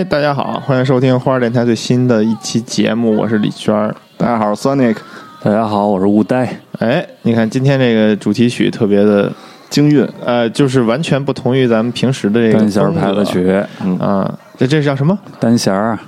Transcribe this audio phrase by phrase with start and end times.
[0.00, 3.94] 哎，大家好，欢迎收听花儿电台最新的一期节目，我是李娟儿。
[4.16, 4.96] 大家好，Sonic，
[5.42, 6.58] 大家好，我是雾呆。
[6.78, 9.30] 哎，你看今天这个主题曲特别的
[9.68, 15.18] 京韵，呃，就是完全不同于咱们平时的这个单弦儿牌子曲，嗯啊，这这是叫什么？
[15.38, 15.98] 单弦儿。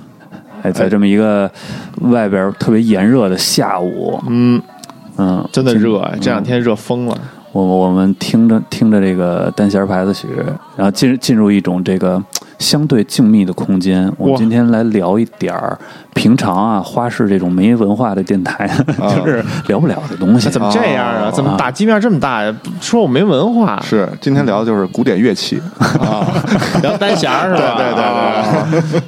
[0.63, 1.47] 哎，在这么一个
[2.01, 4.59] 外边特别炎热的下午，嗯
[5.17, 7.15] 嗯，真的热，这两天热疯了。
[7.51, 10.27] 我我们听着听着这个单弦儿牌子曲，
[10.75, 12.19] 然后进进入一种这个
[12.63, 14.11] 相对静谧的空间。
[14.17, 15.77] 我们今天来聊一点儿
[16.13, 18.67] 平常啊花式这种没文化的电台
[19.15, 20.47] 就是聊不了的东西。
[20.47, 20.51] 那。
[20.51, 21.27] 怎么这样啊？
[21.27, 22.55] 哦怎么打击面这么大呀？
[22.79, 25.61] 说我没文化，是今天聊的就是古典乐器。
[25.79, 26.25] 啊，
[26.81, 27.75] 聊单弦儿是吧？
[27.77, 29.01] 对对对对。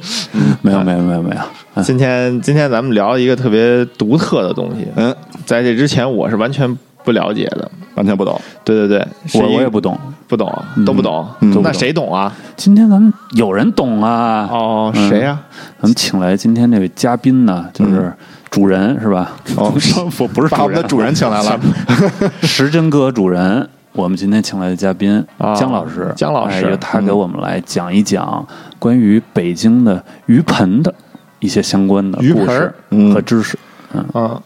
[0.62, 1.30] 没有没有没有没
[1.76, 6.68] 有，今天今天咱们聊一个特别独特的东西，嗯，在这之前我是完全
[7.06, 7.70] 不了解的。
[7.96, 9.08] 完全不懂，对对对，
[9.42, 9.98] 我我也不懂。
[10.28, 10.52] 不懂，
[10.86, 11.26] 都不懂。
[11.40, 12.34] 嗯那谁懂啊？
[12.58, 14.50] 今天咱们有人懂啊？
[14.52, 15.40] 哦，嗯谁呀？
[15.80, 18.12] 咱们请来今天这位嘉宾呢，就是
[18.50, 19.32] 主人是吧？
[19.56, 19.72] 哦
[20.18, 21.60] 不 不是把我们的主人请来了，
[22.44, 28.46] 时针哥主人，我们今天请来的嘉宾啊姜老师，姜老师他给我们来讲一讲
[28.80, 30.94] 关于北京的鱼盆的
[31.40, 32.74] 一些相关的故事
[33.14, 33.58] 和知识。
[33.94, 34.42] 嗯，啊，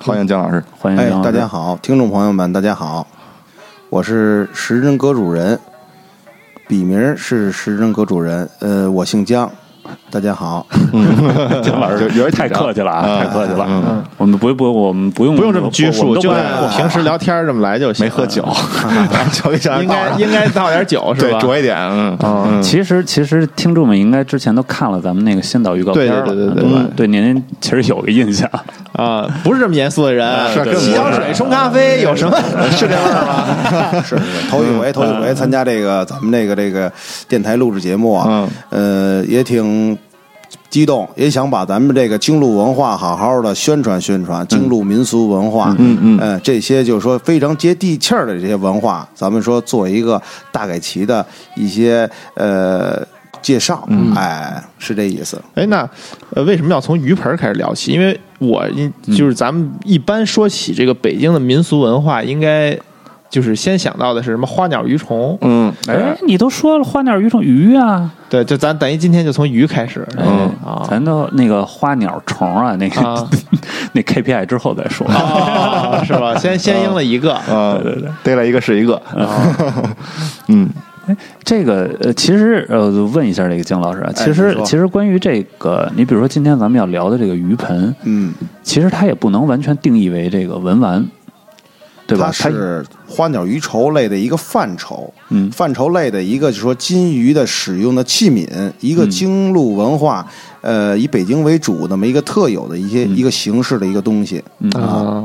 [0.00, 1.22] 欢迎姜老师，哎欢迎。
[1.22, 3.06] 大家好，听众朋友们，大家好，
[3.90, 5.58] 我是时针阁主人，
[6.68, 9.50] 笔名是时针阁主人，呃，我姓姜，
[10.10, 10.64] 大家好，
[11.64, 13.66] 姜老师有有点太客气了啊，嗯太客气了。
[13.68, 18.04] 嗯我们不不，我们不用不用这么拘束，我平时聊天这么来就行。
[18.04, 18.44] 没喝酒，
[19.32, 21.38] 酒一下 应该应该倒点酒是对吧？
[21.40, 26.82] 酌一点，嗯嗯其实其实听众们应该之前都看了咱们那个先导预告片了，对对对对对？
[26.96, 28.48] 对您其实有个印象。
[28.98, 30.28] 啊，不是这么严肃的人，
[30.76, 32.36] 洗脚水冲咖啡有什么？
[32.72, 34.02] 是这味儿吗？
[34.02, 36.92] 是是头一回，头一回参加这个咱们这个这个
[37.28, 39.96] 电台录制节目啊，呃，也挺。
[40.70, 50.20] 激动，也想把咱们这个京路文化好好的宣传宣传，京路民俗文化，嗯嗯呃，这些就是说非常接地气儿的这些文化，咱们说做一个
[50.52, 51.24] 大概齐的
[51.56, 53.02] 一些呃
[53.40, 55.40] 介绍，哎，是这意思。
[55.54, 55.88] 哎，那
[56.34, 57.92] 呃，为什么要从鱼盆开始聊起？
[57.92, 62.78] 因为我一就是咱们一般说起这个北京的民俗文化，应该
[63.28, 65.36] 就是先想到的是什么花鸟鱼虫。
[65.42, 70.06] 嗯，哎，你都说了花鸟鱼虫鱼啊，对，就咱等于今天就从鱼开始。
[70.16, 73.28] 嗯啊，咱都那个花鸟虫啊，那个、啊
[73.92, 75.06] 那 KPI 之后再说。
[75.08, 76.34] 啊，是吧？
[76.38, 77.34] 先先应了一个。
[77.34, 79.00] 啊，对对对，逮了一个是一个，
[80.48, 80.68] 嗯
[81.44, 88.32] 这个呃，其实呃，问一下这个姜老师啊，哎其实、其实关于这个，你比如说今天咱们要聊的这个鱼盆，嗯，
[88.62, 91.06] 其实它也不能完全定义为这个文玩，
[92.06, 92.30] 对吧？
[92.32, 100.26] 它是花鸟鱼虫类的一个范畴，嗯范畴类的一个就是说金鱼的使用的器皿，一个京路文化，
[100.60, 104.42] 呃，以北京为主那么一个特有的一些、一个形式的一个东西。
[104.60, 105.24] 嗯啊，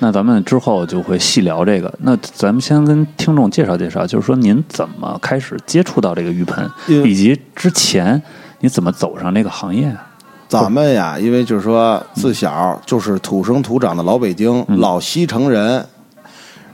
[0.00, 1.92] 那咱们之后就会细聊这个。
[2.00, 8.20] 那咱们先跟听众介绍介绍，就是说您怎么开始接触到这个浴盆，以及之前
[8.60, 10.06] 你怎么走上这个行业啊？
[10.48, 15.86] 咱们呀，因为就是说自小就是土生土长的老北京、老西城人，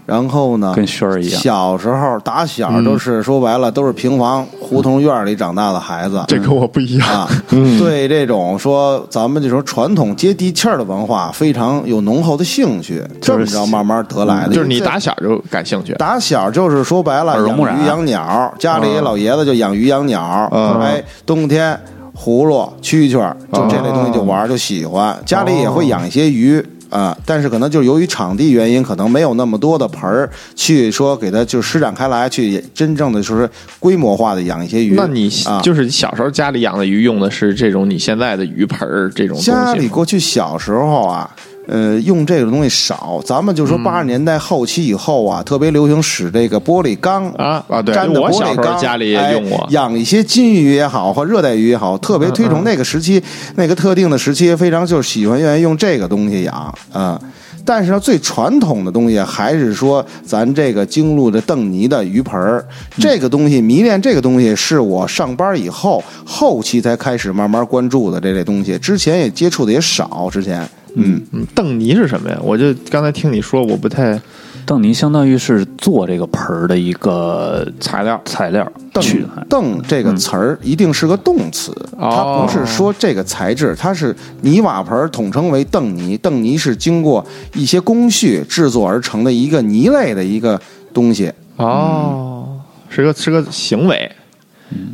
[0.06, 7.08] 然后呢，跟轩儿一样小时候打小都是、说白了都是平房胡同院里长大的孩子，这跟我不一样。
[7.08, 14.54] 啊，对这种说咱们这种传统接地气儿的文化非常有浓厚的兴趣，这么着慢慢得来的。
[14.54, 15.92] 就是你打小就感兴趣。
[15.94, 21.76] 打小就是说白了，养鱼养鸟，家里老爷子就养鱼养鸟，嗯哎，冬天
[22.16, 26.64] 葫芦、蛐蛐儿，就这类东西就玩儿就喜欢，家里也会养一些鱼。
[26.88, 33.48] 啊、但是可能就是由于场地原因，可能没有那么多的盆儿去说给它就施展开来，去真正的就是
[33.78, 34.94] 规模化的养一些鱼。
[34.96, 41.28] 那你啊，就是小时候家里养的鱼用的是这种你现在的鱼盆儿这种东西吗家里过去小时候啊，
[41.66, 43.20] 呃，用这个东西少。
[43.24, 53.22] 咱们就说八十年代后期以后啊，特别流行使这个玻璃缸啊啊对粘的玻我小时候璃缸，家里也哎用过养一些金鱼也好，或热带鱼也好，特别推崇那个时期，
[53.56, 57.20] 那个特定的时期，非常就是喜欢愿意用这个东西养啊。
[57.64, 62.64] 但是呢，最传统的东西还是说咱这个京路的邓尼的鱼盆儿，
[62.96, 70.64] 这个东西迷恋这个东西是我上班以后后期才开始慢慢关注的这类东西，之前也接触的也少，之前
[70.96, 71.22] 嗯。
[71.32, 72.38] 嗯，邓泥是什么呀？
[72.42, 74.20] 我就刚才听你说，我不太
[74.66, 86.16] 邓泥相当于是做这个盆儿的一个材料材料邓去邓这个词儿一定是个动词，哦它不是说这个材质，它是泥瓦盆儿统称为邓泥。
[86.16, 90.60] 邓泥是经过一些工序制作而成的一个泥类的一个
[90.92, 91.30] 东西。
[91.58, 94.10] 哦，是个是个行为，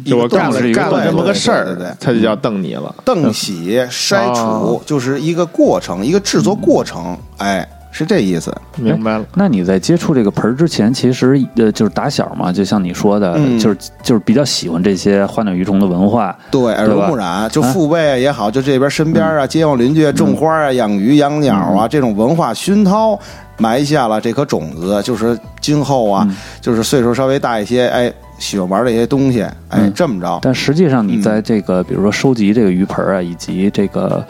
[0.05, 1.87] 就我干了干了这么个事儿对。
[1.99, 2.95] 他就叫瞪你了。
[3.05, 8.55] 瞪洗筛除哦就是一个过程，一个制作过程，哎，是这意思。
[8.77, 13.59] 明白了，那你在接触这个盆儿之前，其实呃就是打小嘛，就像你说的，嗯。
[13.59, 16.37] 就是就是比较喜欢这些花鸟鱼虫的文化。
[16.51, 23.19] 对，耳濡目染，就父辈也好，就这边身边啊，街坊邻居种花啊、养鱼、养鸟啊，这种文化熏陶，
[23.59, 26.27] 埋下了这颗种子，就是今后啊，
[26.61, 34.23] 就是岁数稍微大一些，哎，喜欢玩这些东西，哎，嗯这么着，但实际上，你在这个比如说收集这个鱼盆啊，以及这个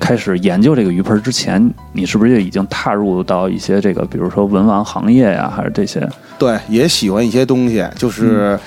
[0.00, 6.06] 开始研究这个鱼盆之前，你是不是就已经踏入到一些这个比如说文玩行业呀，还是这些？
[6.38, 8.58] 对，也喜欢一些东西，就是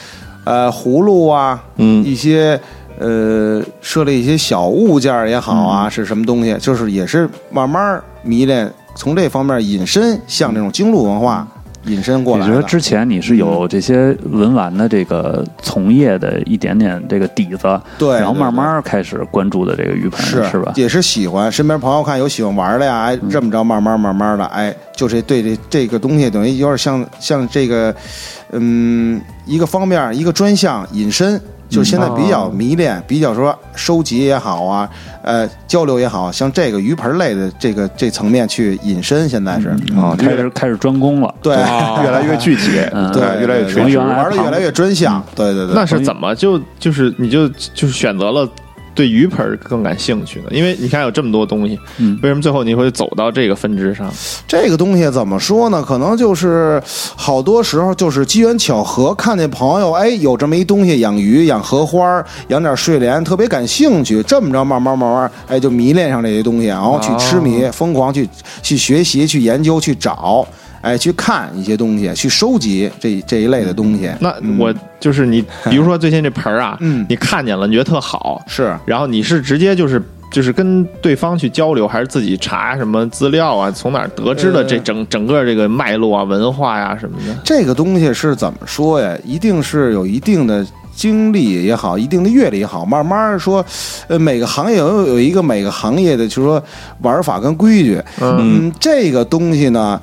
[0.45, 2.57] 呃葫芦啊，嗯一些。
[2.97, 6.55] 呃，设立一些小物件也好啊，是什么东西？
[6.59, 11.45] 就是也是慢慢迷恋，从这方面引申向这种京路文化
[11.85, 12.53] 引申过来的。
[12.53, 20.73] 也就是说，之前你是有这些文玩的这个从业的一点点这个底子，对然后慢慢开始关注的这个鱼盘，是是吧？
[20.75, 27.95] 也是喜欢，身边朋友看有喜欢玩的呀，哎，这么着慢慢慢慢的，哎，就是对这这个东西等于有点像像这个，
[28.51, 31.41] 嗯，一个方面一个专项引申。
[31.67, 34.89] 就是现在比较迷恋，比较说收集也好啊，
[35.23, 41.33] 呃，交流也好，像这个鱼盆类的这个这层面去引申，现在是，啊，开始开始专攻了。
[41.41, 41.55] 对，
[42.03, 43.89] 越来越具体，嗯对，越来越对垂直。
[43.89, 45.75] 原来玩的越来越专项，对对对。
[45.75, 48.47] 那是怎么就就是你就就是选择了
[48.95, 50.45] 对鱼盆儿更感兴趣呢？
[50.49, 54.11] 因为你看有这么多东西，嗯为什么最后你会走到这个分支上？
[54.47, 55.83] 这个东西怎么说呢？
[55.83, 56.81] 可能就是
[57.15, 64.23] 好多时候就是机缘巧合，看见朋友哎有这么一东西，养鱼、养荷花、养点睡莲，特别感兴趣。
[64.23, 68.27] 这么着慢慢慢慢哎就迷恋上这些东西，然后去痴迷、疯狂去
[68.63, 70.47] 去学习、去研究、去找。
[70.85, 74.07] 哎，去看一些东西，去收集这这一类的东西。
[74.19, 74.71] 那嗯我
[75.01, 79.99] 就是你，比如说最近这盆儿啊，嗯你看见了，你觉得特好，是然后你是直接就是
[80.31, 83.71] 就是跟对方去交流，还是自己查什么资料啊？
[83.71, 87.35] 从哪儿得知的这呃整整个这个脉络啊、文化呀、什么的？
[87.43, 89.17] 这个东西是怎么说呀？
[89.25, 90.63] 一定是有一定的
[90.95, 93.65] 经历也好，一定的阅历也好，慢慢说，
[94.07, 96.63] 呃，每个行业有有一个每个行业的，就是说
[97.01, 97.99] 玩法跟规矩。
[98.21, 99.99] 嗯，这个东西呢。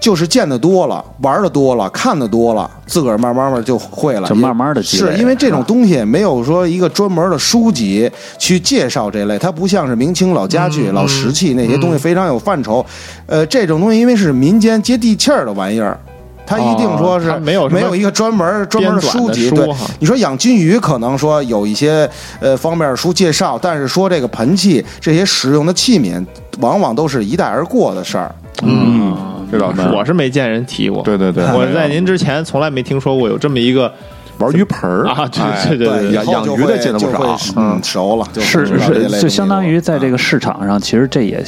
[0.00, 12.84] 就是见得多了，玩的多了，看的多了，自个儿慢慢慢就会了，就慢慢的积累是因为这种东西没有说一个专门的书籍去介绍这类，它不像是明清老家具、老石器那些东西非常有范畴。
[13.26, 15.98] 呃，这种东西因为是民间接地气儿的玩意儿，
[16.46, 19.50] 它一定说是没有没有一个专门专门的书籍。
[19.50, 19.68] 对，
[19.98, 22.08] 你说养金鱼可能说有一些
[22.40, 26.24] 呃方面书介绍，但是说这个盆器这些使用的器皿，
[26.58, 28.34] 往往都是一带而过的事儿。
[28.62, 29.80] 嗯，这倒是。
[29.94, 31.02] 我是没见人提过。
[31.02, 33.92] 对对对，我在您之前从来没听说过有这么一个
[34.38, 37.36] 玩鱼盆儿啊对哎对对对养养鱼的见得不少就会。
[37.56, 40.16] 嗯，熟了，就是是，就相当于在这个。
[40.16, 41.42] 市场上，其实这也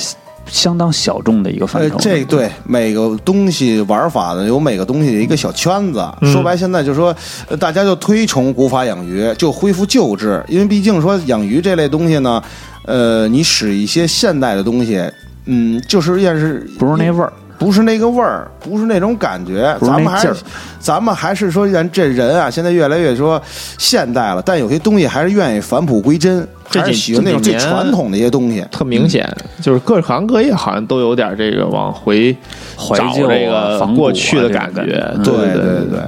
[0.47, 1.99] 相当小众的一个范呃，畴。
[2.01, 6.05] 这对每个东西玩法呢，有每个东西的一个小圈子。
[6.21, 7.15] 嗯说白，现在就说，
[7.49, 12.43] 呃大家就推崇古法养鱼，就恢复旧制，因为毕竟说养鱼这类东西呢，
[12.87, 15.01] 呃，你使一些现代的东西，
[15.45, 17.33] 嗯，就是也是不是那味儿。
[17.63, 19.77] 不是那个味儿，不是那种感觉。
[19.81, 20.35] 咱们还是
[20.79, 23.41] 咱们还是说人这人啊，现在越来越说
[23.79, 28.67] 现代了，但有些东西还是愿意返璞归真，还是喜欢那种最传统的一些东西。
[28.71, 29.29] 特明显，
[29.61, 32.37] 就是各行各业好像都有点这个往回
[32.77, 35.35] 怀找这个过去的感感觉对。
[35.35, 36.01] 对对对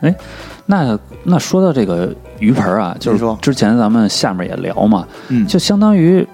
[0.00, 0.14] 哎，
[0.66, 6.26] 那那说到这个鱼盆儿啊，就是说之前咱们下面也聊嘛，嗯就相当于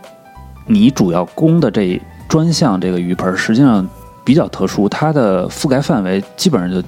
[0.67, 3.89] 你主要攻的这专项这个鱼盆儿，实际上
[4.25, 6.87] 比较特殊，它的覆盖范围基本上就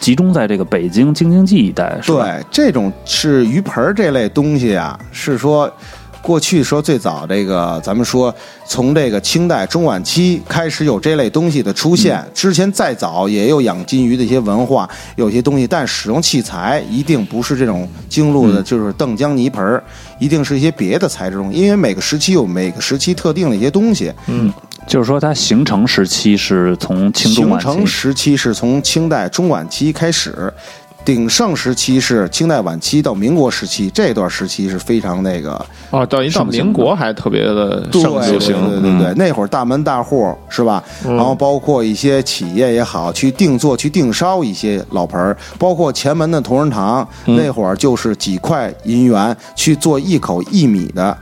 [0.00, 2.24] 集中在这个北京京津冀一带，是吧？
[2.24, 5.70] 对，这种是鱼盆儿这类东西啊，是说
[6.20, 8.34] 过去说最早这个，咱们说
[8.66, 19.82] 从这个清代中晚期开始有这类东西的出现，之前再早也有养金鱼的一些文化，有些东西，但使用器材一定不是这种京路的，就是邓江泥盆儿，
[20.18, 24.12] 一定是一些别的材质东西，因为每个时期有每个时期特定的一些东西。
[24.26, 24.52] 嗯，
[24.88, 30.50] 就是说它形成时期是从清中期成时期是从清代中晚期开始，
[31.04, 40.82] 鼎盛时期是清代晚期到民国时期，这段时期是非常那个哦，到一到民国还特别的对盛对行，对对对，那会儿大门大户是吧？
[41.04, 51.16] 然后包括一些企业也好，去定做、去定烧一些老盆儿，包括前门的同仁堂，那会儿就是几块银元去做一口一米的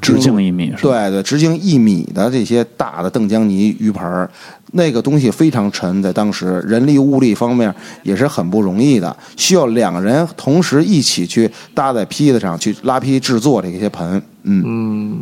[0.00, 1.08] 直径一米是吧？
[1.08, 4.28] 对对，直径一米的这些大的邓江泥鱼盆儿，
[4.72, 14.22] 那个东西非常沉，在当时人力物力方面也是很不容易的，需要两个人同时一起去搭在坯子上去拉坯制作这些盆。
[14.42, 15.20] 嗯，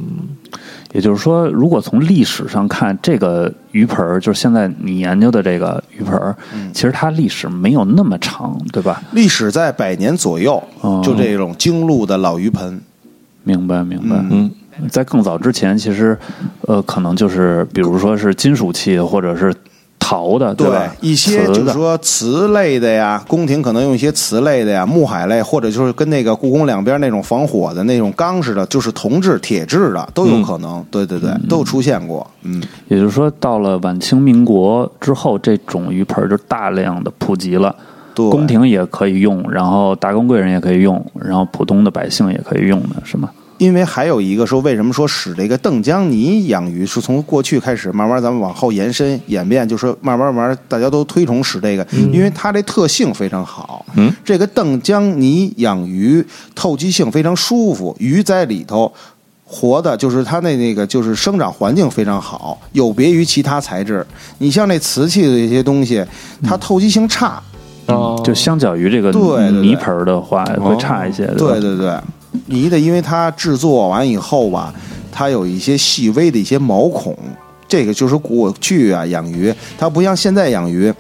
[0.93, 9.03] 也就是说，如果从历史上看，这个鱼盆儿，就是现在你研究的这个鱼盆儿，嗯其实它历史没有那么长，对吧？
[9.11, 12.81] 历史在百年左右哦，就这种京路的老鱼盆。
[13.43, 14.17] 明白，明白。
[14.31, 14.49] 嗯，
[14.91, 16.17] 在更早之前，其实
[16.67, 19.55] 呃，可能就是比如说是金属器，或者是
[19.99, 20.95] 陶的，对吧？
[21.01, 30.83] 一些就是说瓷类的呀，宫廷可能用一些瓷类的呀，木海类，或者就是跟那个故宫两边那种防火的那种钢似的，就是铜制、铁制的都有可能。
[30.91, 32.27] 对对对，都出现过。
[32.43, 37.75] 嗯，也就是说，到了晚清民国之后，这种鱼盆就大量的普及了。
[38.15, 43.29] 对，宫廷也可以用，然后达官贵人也可以用，然后普通的百姓也可以用的，是吗？
[43.59, 53.85] 因为还有一个说，为什么说使这个邓江泥养鱼是从过去开始慢慢咱们往后延伸演变，就是说慢慢慢慢大家都推崇使这个，因为它这特性非常好。
[53.97, 56.25] 嗯，这个邓江泥养鱼
[56.55, 58.93] 透气性非常舒服，鱼在里头。
[59.51, 64.07] 活的就是它那那个就是生长环境非常好，有别于其他材质。
[64.37, 66.05] 你像那瓷器的一些东西，
[66.45, 67.43] 它透气性差。
[67.87, 69.11] 哦就相较于这个
[69.51, 71.99] 泥盆儿的话，会差一些，吧对对对，
[72.47, 74.73] 泥的，因为它制作完以后吧，
[75.11, 77.17] 它有一些细微的一些毛孔，
[77.67, 80.93] 这个就是过去啊养鱼，它不像现在养鱼。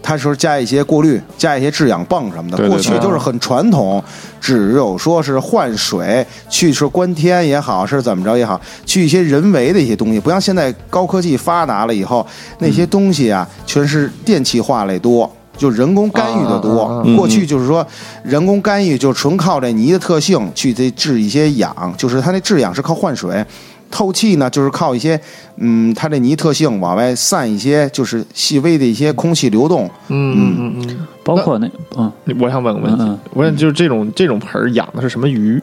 [0.00, 2.56] 它说加一些过滤，加一些制氧泵什么的。
[2.56, 4.02] 对对过去对都是很传统，
[4.40, 12.26] 只有说是换水，去是观天也好，是怎么着也好，去一些人为的一些东西，不像现在高科技发达了以后，
[12.60, 15.30] 那些东西啊，全是电气化类多。
[15.58, 17.86] 就人工干预的多，啊啊啊过去就是说，
[18.22, 23.44] 人工干预就纯靠这泥的特性去这制一些氧，就是它那制氧是靠换水，
[23.90, 25.20] 透气呢就是靠一些，
[25.56, 29.90] 嗯，它这泥特性往外散一些，就是细微的一些空气流动。
[30.08, 35.60] 嗯嗯嗯包括那嗯，嗯，我想问个问题嗯嗯，我想就是这种这种盆养的是什么鱼？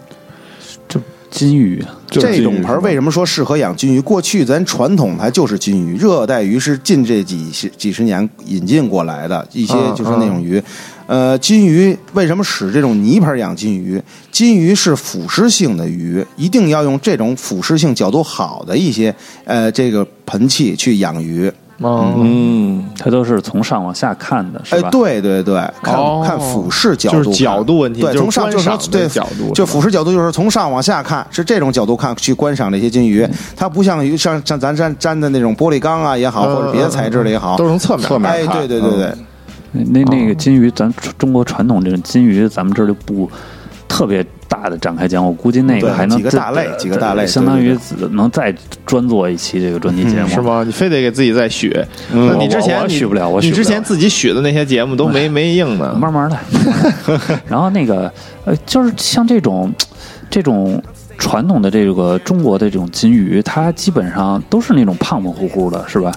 [1.30, 4.00] 金鱼，就是这种盆儿为什么说适合养金鱼？
[4.00, 10.62] 过去咱传统它就是金鱼，热带鱼是近这几十几十年引进过来的一些嗯就是那种鱼。
[11.08, 14.02] 呃，金鱼为什么使这种泥盆养金鱼？
[14.32, 19.14] 金鱼是腐蚀性的鱼，一定要用这种腐蚀性角度好的一些
[19.44, 21.52] 呃这个盆器去养鱼。
[21.80, 26.24] 哦，嗯，它都是从上往下看的，是哎吧？，对对对，看、哦。
[26.26, 38.56] 看俯视角度看，就是角度问题对，就是从上就是对角度就俯视角度就是从上往下看，是这种角度看去观赏这些金鱼，它不像鱼像像咱粘粘的那种玻璃缸啊也好，嗯或者别的材质的也好都，是从侧面侧面哎，看。
[38.56, 39.14] 对对对对，
[39.74, 43.30] 那那个金鱼，咱中国传统这种金鱼，咱们这儿就不
[43.90, 47.78] 特别大的展开讲，我估计那个还能几个大类几个大类相当于
[48.12, 48.54] 能再
[48.86, 50.42] 专做一期这个专题节目，是？
[50.42, 50.64] 吗？
[50.66, 51.70] 你非得给自己再许？
[52.12, 55.96] 嗯那你之前许不了我许你之前自己许的那些节目都没没应呢。
[56.00, 56.40] 慢慢来。
[57.48, 58.12] 然后那个
[58.46, 59.74] 呃，就是像这种
[60.30, 60.82] 这种
[61.18, 66.12] 传统的这个中国的这种金鱼，它基本上都是那种胖胖乎乎的，是吧？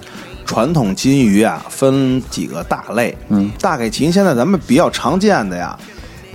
[0.45, 5.77] 传统金鱼啊分几个大类，嗯，大概其现在咱们比较常见的呀。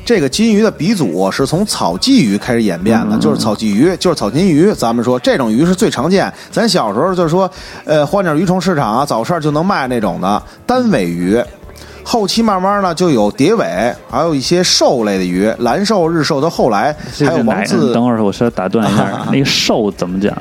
[0.04, 4.72] 这个金鱼的鼻祖是从草鲫鱼开始演变的，就是草鲫鱼，就是草金鱼。
[4.74, 7.50] 咱们说这种鱼是最常见，咱小时候就是说，
[7.84, 11.42] 呃，换点鱼虫市场啊，早市就能卖那种的单尾鱼。
[12.06, 20.36] 后期慢慢呢就有蝶尾，还有一些兽类的鱼，蓝兽、日兽到后来，还有王字等会儿我稍微打断一下，那个兽怎么讲？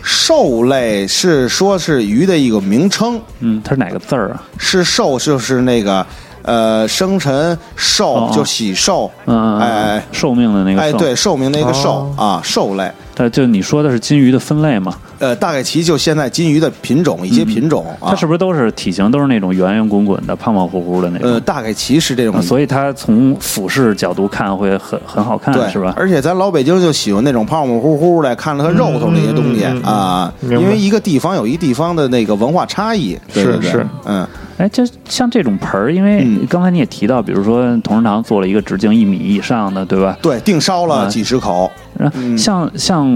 [0.00, 4.42] 兽类是说是鱼的一个名称，嗯，它是哪个字儿啊？
[4.56, 6.06] 是兽就是那个
[6.48, 10.96] 呃生辰寿哦就喜寿，嗯，哎寿命的那个哎寿。
[10.96, 14.94] 对寿命那个寿哦啊寿类，它就你说的是金鱼的分类嘛？
[15.18, 21.28] 呃大概其就现在金鱼的品种一些品种啊它是，不是都是体型都是那种圆圆滚滚的、胖胖乎乎的那种？
[21.30, 22.40] 呃大概其是这种啊。
[22.40, 25.92] 所以它从俯视角度看会很很好看，对，是吧？
[25.96, 34.26] 而且咱老北京就喜欢那种胖胖乎乎的，看着它肉头那些东西啊，因为一个地方有一地方的那个文化差异，是是嗯，
[34.58, 40.18] 哎，就像这种盆儿，因为嗯刚才你也提到，比如说同仁堂做了一个直径一米以上的，对吧？
[40.20, 43.06] 对，定烧了啊几十口，然后嗯像像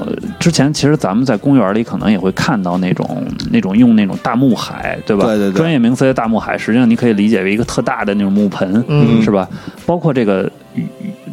[0.00, 0.06] 呃
[0.38, 5.24] 之前，其实咱们在公园里可能也会看到那种那种用那种大木海，对吧？
[5.26, 9.48] 对对对专业名词的大木海，实际上你可以理解为一个特大的那种木盆，嗯是吧？
[9.84, 10.48] 包括这个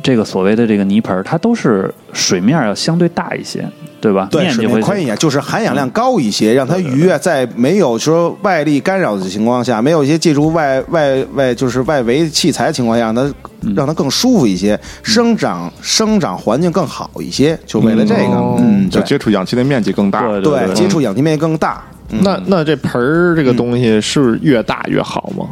[0.02, 3.64] 这个所谓的这个泥盆儿，它都是水面要相对大一些，
[4.02, 4.28] 对吧？
[4.32, 13.34] 对，水面积会宽一点，就是含氧量高一些，让它鱼啊在没有说外力干扰的情况下，没有一些借助外外外就是外围器材的情况下，让它
[13.76, 18.58] 让它更舒服一些，生长生长环境更好一些，就为了这个，哦。
[18.60, 20.28] 嗯，就接触氧气的面积更大。
[20.28, 21.84] 对对，接触氧气面积更大。
[22.10, 22.20] 嗯。
[22.24, 25.46] 那那这盆儿这个东西是不是越大越好吗？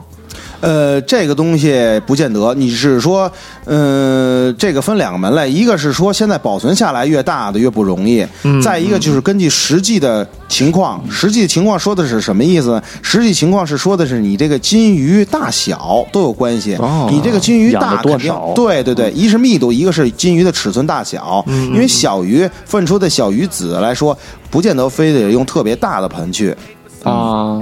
[0.61, 3.31] 呃，这个东西不见得，你是说，
[3.65, 8.25] 呃，这个分两个门类，一个是说现在保存下来越大的越不容易，
[8.61, 12.71] 再一个就是根据实际的情况，实际情况说的是什么意思？
[12.71, 12.83] 呢？
[13.01, 18.51] 实际情况是说的是你这个金鱼大小都有关系，哦你这个金鱼养大多少？
[18.53, 24.17] 对对对，一是密度，一个是金鱼的尺寸大小，因为小鱼分出的小鱼子来说，
[24.49, 26.55] 不见得非得用特别大的盆去，
[27.03, 27.61] 啊，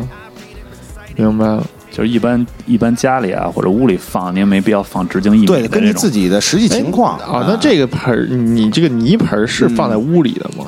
[1.15, 1.63] 明白了。
[1.97, 10.63] 就是一般一般家里啊或者屋里放，您没必要放直径一米对，根据自己的实际情况啊，那这个盆儿，你这个泥盆儿是放在屋里的吗？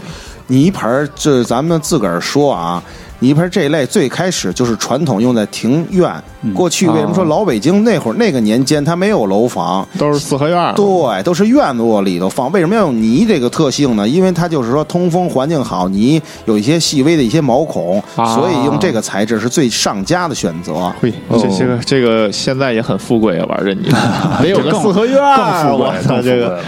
[0.48, 2.84] 泥盆儿，这咱们自个儿说啊，
[3.20, 6.12] 泥盆儿这一类最开始就是传统用在庭院。
[6.54, 9.86] 过去为什么说老北京那会儿那个年间它没有楼房？
[9.98, 12.50] 都是四合院儿，对，都是院落里头放。
[12.54, 14.08] 为什么要用泥这个特性呢？
[14.08, 20.90] 因为它就是说通风环境好，泥有一些细微的一些毛孔，啊所以用这个材质是最上佳的选择。
[21.02, 23.92] 嘿，这这个这个现在也很富贵啊，玩这泥，
[24.42, 26.60] 没有个四合院儿，更富贵我操，这个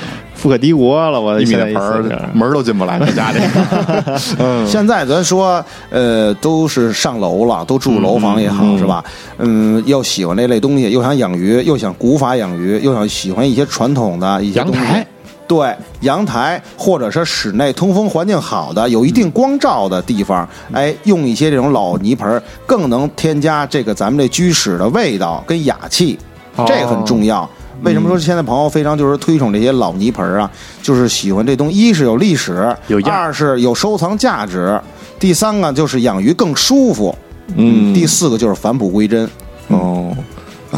[0.41, 3.39] 富可敌国了，我一米的盆儿门儿都进不来，搁家里。
[4.39, 9.03] 嗯，现在咱说，呃，都是上楼了，都住楼房也好，嗯是吧？
[9.37, 15.07] 嗯，又喜欢这类东西，又想养鱼，又想古法养鱼，又想喜欢一些传统的一些东西阳台。
[15.47, 26.17] 对，阳台或者是室内通风环境好的、有一定光照的地方，哎，用一些这种老泥盆儿，更能添加这个咱们这居室的味道跟雅气，
[26.55, 27.47] 哦这很重要。
[27.83, 30.51] 为什么说现在朋友非常就是推崇这些老泥盆儿啊？
[30.81, 34.79] 就是喜欢这东西，一是有历史，有二是有收藏价值，
[35.19, 37.15] 第三个就是养鱼更舒服，
[37.55, 39.27] 嗯第四个就是返璞归真。
[39.67, 40.15] 哦，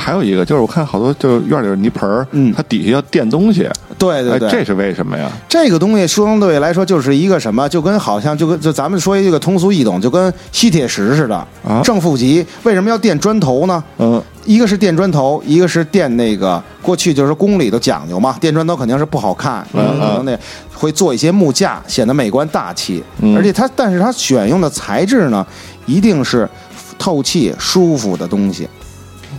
[0.03, 5.31] 还有一个就是我看好多就是院里有泥盆儿，嗯它底下要垫东西，哎，对对对，这是为什么呀？
[5.47, 11.35] 这个东西相对来说就是一个什么，就跟好像就跟就咱们说一个通俗易懂，就跟吸铁石似的。
[11.65, 13.81] 啊正负极为什么要垫砖头呢？
[13.97, 20.37] 嗯，一个是垫砖头，一个是垫那个过去就是宫里头讲究嘛，垫砖头肯定是不好看，嗯可能那
[20.73, 23.01] 会做一些木架，显得美观大气。
[23.21, 25.45] 嗯而且它，但是它选用的材质呢，
[25.85, 26.47] 一定是
[26.99, 28.67] 透气舒服的东西。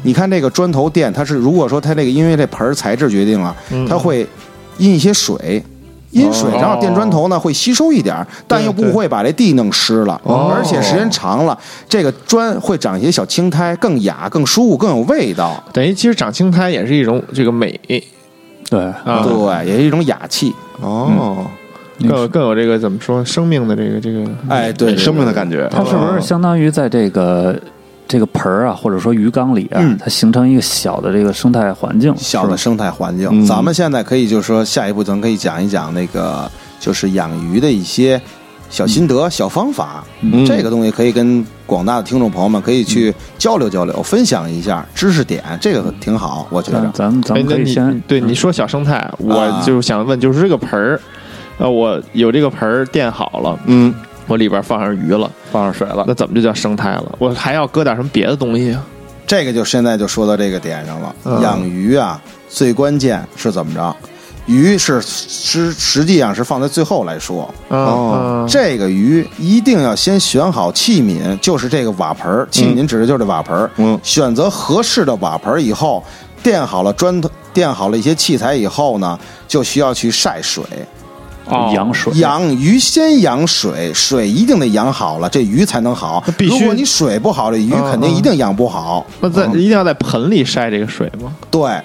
[0.04, 3.84] 你看这个砖头垫，它是如果说它这个因为这盆儿材质决定了，嗯。
[3.88, 4.24] 它会
[4.78, 5.60] 阴一些水。
[6.10, 10.48] 阴水，哦然后垫砖头呢会吸收一点儿，但又不会把这地弄湿了，哦。
[10.54, 15.60] 而且时间长了，这个砖会长一些小青苔，更雅、更舒服、更有味道。
[15.72, 17.80] 等于其实长青苔也是一种这个美
[18.70, 20.54] 对，啊，对，也是一种雅气。
[20.80, 21.44] 哦，
[22.08, 25.68] 更有更有这个怎么说生命的这个这个哎，对生命的感觉。
[25.68, 27.58] 它是不是相当于在这个
[28.06, 32.14] 这个盆儿啊，或者说鱼缸里啊，嗯它形成一个小的这个生态环境？
[32.16, 33.28] 小的生态环境。
[33.32, 38.20] 嗯咱们现在可以就是说，下一步咱可以讲一讲那个就是养鱼的一些
[38.70, 40.04] 小心得、小方法。
[40.20, 46.90] 嗯这个东西可以跟广大的听众朋友们可以去交流交流，分享一下知识点，这个挺好，我觉得。
[46.92, 51.00] 咱们咱们可以先对你说小生态，我啊就想问，就是这个盆儿，
[51.58, 53.94] 呃，我有这个盆儿垫好了，嗯，
[54.26, 57.14] 我里边放上鱼了，放上水了，那怎么就叫生态了？
[57.18, 58.84] 我还要搁点什么别的东西啊？
[59.26, 61.14] 这个就现在就说到这个点上了。
[61.24, 63.96] 嗯养鱼啊，最关键是怎么着？
[64.46, 67.48] 鱼是实实际上是放在最后来说。
[67.68, 72.46] 哦嗯这个鱼一定要先选好器皿，就是这个瓦盆儿。
[72.50, 73.70] 器皿指的就是这瓦盆儿。
[73.76, 76.04] 嗯选择合适的瓦盆儿以后，
[76.42, 80.62] 垫好了砖头，垫好了一些器材以后呢，就需要去晒水。
[81.46, 86.22] 哦养水，养鱼先养水，水一定得养好了，这鱼才能好。
[86.38, 89.06] 必须如果你水不好，这鱼嗯肯定一定养不好。
[89.20, 91.34] 那在一定要在盆里晒这个水吗？
[91.50, 91.80] 对，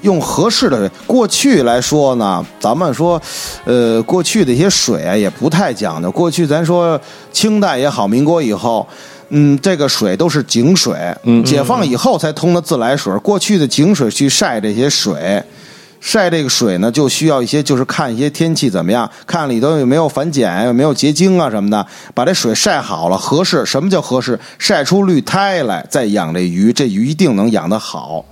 [0.00, 0.90] 用合适的水。
[1.06, 3.20] 过去来说呢，咱们说，
[3.64, 6.10] 呃，过去的一些水啊也不太讲究。
[6.10, 7.00] 过去咱说
[7.32, 8.86] 清代也好，民国以后。
[9.34, 13.10] 嗯，这个水都是井水，嗯解放以后才通的自来水。
[13.20, 15.42] 过去的井水去晒这些水，
[16.04, 23.64] 晒这个水呢，就需要一些，就是看一些天气怎么样，看里头有没有反碱，有没有结晶啊什么的，把这水晒好了，合适。
[23.64, 24.38] 什么叫合适？
[24.58, 28.24] 晒出绿苔来，再养这鱼，这鱼一定能养得好。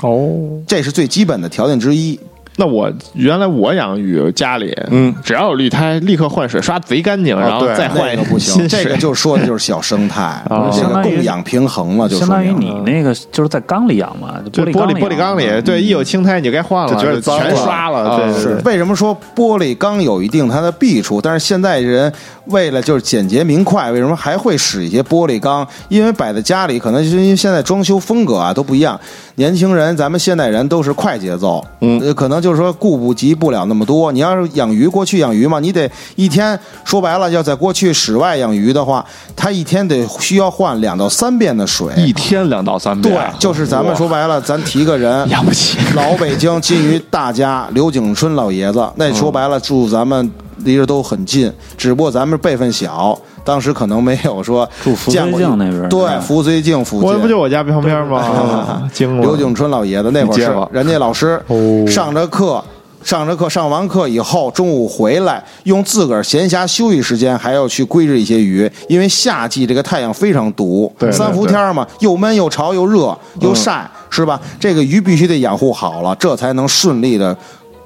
[0.00, 2.18] 哦，这是最基本的条件之一。
[2.56, 5.14] 那我原来我养鱼，家里嗯。
[5.22, 10.70] 只要有绿苔，立刻换水，刷贼干净，然后对再换一个不行，这个就说的就是小生态，哦。
[10.72, 18.60] 这个相当于供养平衡了，就相当于你那个就是在缸里养嘛，对玻玻璃玻璃缸里，对，一有青苔你就该换了，就觉得全刷了，对是。
[18.64, 21.20] 为什么说玻璃缸有一定它的弊处？
[21.20, 22.12] 但是现在人
[22.46, 25.66] 为了就是简洁明快，为什么还会使一些玻璃缸？
[25.88, 28.98] 因为摆在家里，可能是因为现在装修风格啊都不一样。
[29.36, 34.12] 年轻人，咱们现代人都是快节奏，嗯呃，可能就是说顾不及不了那么多。
[34.12, 41.94] 你要是养鱼，过去养鱼嘛，你得一天说白了，要在过去室外养鱼的话，他一天得需要换两到三遍的水。
[41.96, 45.78] 一天两到三遍对，，就是咱们说白了，咱提个人，养不起。
[45.94, 50.30] 老北京金鱼大家刘景春老爷子，那说白了住咱们
[50.64, 57.38] 离着都很近，只不过咱们辈分小，当时可能没有说住福绥见过靖那边儿对嗯福绥靖附我不就。
[57.38, 58.88] 我家旁边吗？
[59.20, 62.62] 刘景春老爷子那会儿人家老师哦上着课，
[63.02, 74.40] 上着课上完课以后，中午回来用自个儿闲暇休息时间还要去归置一些鱼，因为夏季这个太阳非常毒，对对三伏天嘛，又闷又潮又热又晒，是吧？
[74.60, 77.36] 这个鱼必须得养护好了，这才能顺利的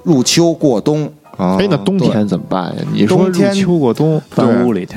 [0.03, 1.11] 入秋过冬。
[1.37, 2.83] 啊哎，那冬天怎么办呀？
[2.93, 4.95] 你说入冬天秋过冬，搬屋里去。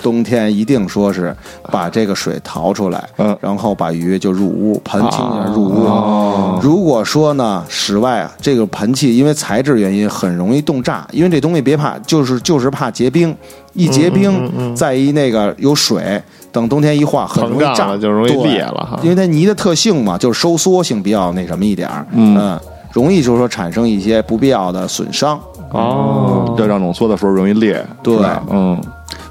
[0.00, 1.34] 冬天一定说是
[1.72, 3.36] 把这个水淘出来，嗯。
[3.40, 5.84] 然后把鱼就入屋盆清一下入屋。
[5.86, 13.34] 哦如果说呢，室外啊这个盆器因为材质原因很容易冻炸，因为这东西别怕，就是就是怕结冰，
[13.74, 19.00] 一结冰，再一那个有水，等冬天一化很容易炸，就容易裂了哈。
[19.02, 22.58] 因为它泥的特性嘛，就是收缩性比较那什么一点儿，嗯
[22.92, 25.38] 容易就是说产生一些不必要的损伤。
[25.70, 28.16] 哦，热胀冷缩的时候容易裂，对。
[28.50, 28.80] 嗯，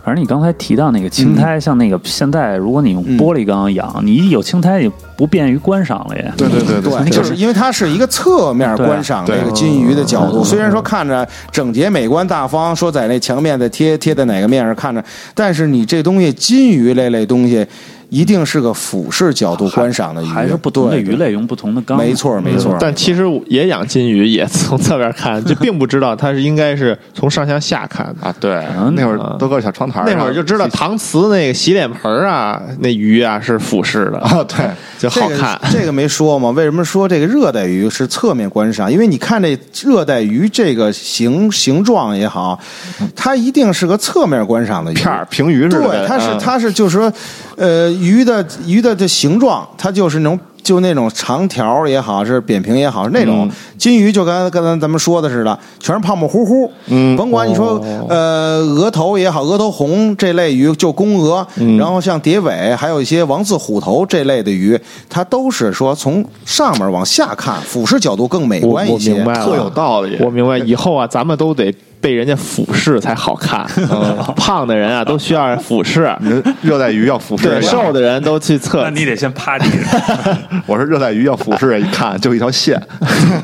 [0.03, 6.31] 反正你刚才提到那个青苔，像那个现在，如果你用玻璃缸养，你一有青苔也不便于观赏了呀。
[6.37, 9.39] 对对对对，就是因为它是一个侧面观赏对。
[9.39, 17.65] 这个金鱼的角度，虽然说看着整洁美观大方，说在那墙面的贴贴在哪个面上看着，但是你这东西金鱼类类东西，
[18.09, 21.97] 一定是个俯视角度观赏的鱼，还是不同的对鱼，类用不同的缸。
[21.97, 22.75] 没错没错。
[22.79, 28.27] 但其实也养金鱼，也从侧面看， 就并不知道它是应该是从上向下看的。
[28.27, 35.59] 啊，对嗯，那会儿都搁小窗台儿，那会儿就知道搪瓷那个洗脸盆儿啊，那鱼啊是俯视的，啊，对，就好看。
[35.71, 35.79] 这个。
[35.79, 36.49] 这个没说吗？
[36.51, 38.91] 为什么说这个热带鱼是侧面观赏？
[38.91, 42.59] 因为你看这热带鱼这个形形状也好，
[43.15, 47.13] 它一定是个侧面观赏的鱼片儿平鱼似的，对，它是嗯它是就是说，
[47.55, 53.51] 呃，鱼的鱼的这形状，它就是那种就那种长条也好，是扁平也好，是那种、嗯。
[53.77, 56.69] 金鱼，就刚才刚才咱们说的似的，全是胖胖乎乎。
[56.87, 57.15] 嗯。
[57.15, 61.77] 甭管你说、呃额头也好，额头红这类鱼就公鹅，嗯。
[61.77, 64.77] 然后像蝶尾，还有一些王字虎头这类的鱼，
[65.09, 69.13] 它都是说从上面往下看，俯视角度更美观一些。
[69.13, 70.17] 明白有道理。
[70.19, 73.65] 我明白，以后啊，咱们都得被人家俯视才好看。
[74.35, 76.13] 胖的人啊，都需要俯视。
[76.21, 78.83] 你热带鱼要俯视对，瘦的人都去测。
[78.83, 79.99] 那你得先趴地上。
[80.65, 82.81] 我说热带鱼要俯视，一看就一条线，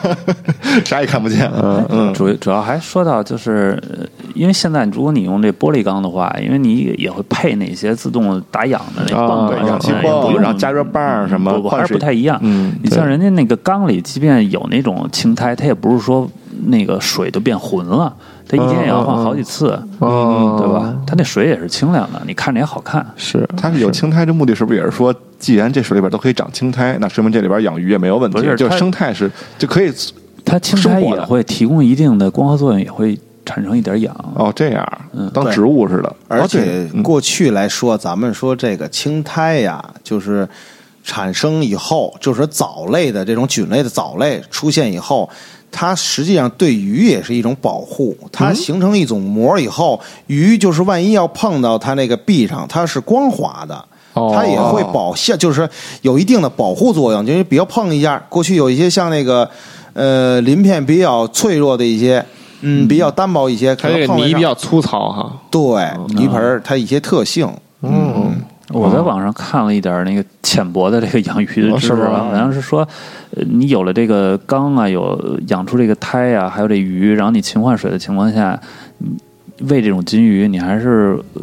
[0.85, 1.49] 啥也看不见。
[1.61, 12.39] 嗯嗯，主主要还说到就是，呃因为现在如果你用这玻璃缸的话，因为你也会配那些自动打氧的那啊泵氧气也不用泵然后加热棒什么不不还是换水不太一样。
[12.41, 16.27] 嗯你像人家那个缸里，即便有那种青苔，它也不是说
[16.65, 18.11] 那个水就变浑了，
[18.55, 20.95] 它一天也要换好几次，嗯对吧？
[21.07, 23.05] 它那水也是清凉的，你看着也好看。
[23.15, 29.91] 是它是有青苔，的目的是不是也是说，既然这水里边都可以长青苔，那说明这里边养鱼也没有问题，就不是它生态是就可以
[30.45, 34.13] 它青苔也会提供一定的光合作用，也会产生一点氧。
[34.35, 40.47] 哦这样嗯当植物似的，而且嗯过去来说，咱们说这个青苔呀，就是
[41.03, 45.29] 产生以后，就是藻类的这种菌类的藻类出现以后，
[45.73, 48.15] 它实际上对鱼也是一种保护。
[48.31, 53.75] 它形成一种膜以后，鱼就是万一要碰到它那个壁上，它是光滑的。
[54.13, 55.67] 哦它也会保下，就是
[56.03, 57.25] 有一定的保护作用。
[57.25, 59.49] 就是比较碰一下，过去有一些像那个，
[59.93, 62.23] 呃，鳞片比较脆弱的一些，
[62.61, 65.33] 嗯，比较单薄一些，可能碰泥比较粗糙哈。
[65.49, 65.59] 对
[66.09, 68.35] 泥盆儿它一些特性，嗯，
[68.73, 72.87] 我在网上看了一点那个浅薄的这个养鱼的知识好像是说，
[73.35, 78.59] 呃你有了这个缸啊，有养出这个胎啊，还有这鱼，然后你勤换水的情况下，
[78.97, 79.15] 你
[79.69, 81.17] 喂这种金鱼，你还是。
[81.33, 81.41] 呃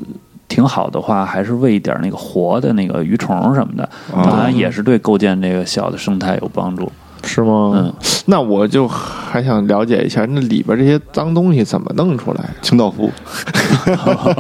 [0.50, 6.90] 挺好的话，还是喂一点那个活的那个鱼虫什么的，哦当然也是对构建这个小的生态有帮助。
[7.24, 7.72] 是吗？
[7.74, 7.92] 嗯，
[8.26, 12.44] 那我就还想了解一下，那里边这些脏东西怎么弄出来？
[12.62, 13.10] 清道夫，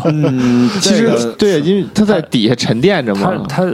[0.04, 3.32] 嗯， 其实这个对，因为它在底下沉淀着嘛。
[3.48, 3.64] 它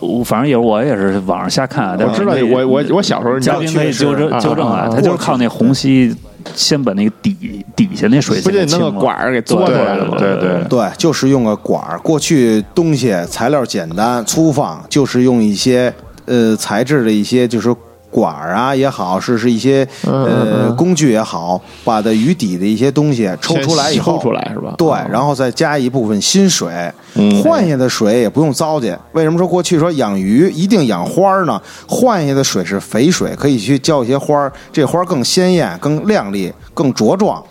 [0.00, 6.14] 我反正也我也是网上瞎看啊，但我知道，我我我小时候嘉宾可以纠正啊纠正啊，他就是靠那虹吸
[6.54, 10.14] 先把那个底底下那水不就得弄个管儿给嘬出来了吗？
[10.16, 11.98] 对对对，就是用个管儿。
[11.98, 15.92] 过去东西材料简单粗放，就是用一些
[16.26, 17.74] 呃材质的一些就是
[18.10, 24.74] 管儿啊也好，是是一些呃嗯工具也好，把的鱼底的一些东西抽出来以后，抽出来是吧？
[24.78, 28.98] 对，啊然后再加一部分新水，嗯换下的水也不用糟践。
[29.12, 31.60] 为什么说过去说养鱼一定养花儿呢？
[31.86, 37.42] 换下的水是肥水，可以去浇一些花儿，这花儿更鲜艳、更亮丽、更茁壮。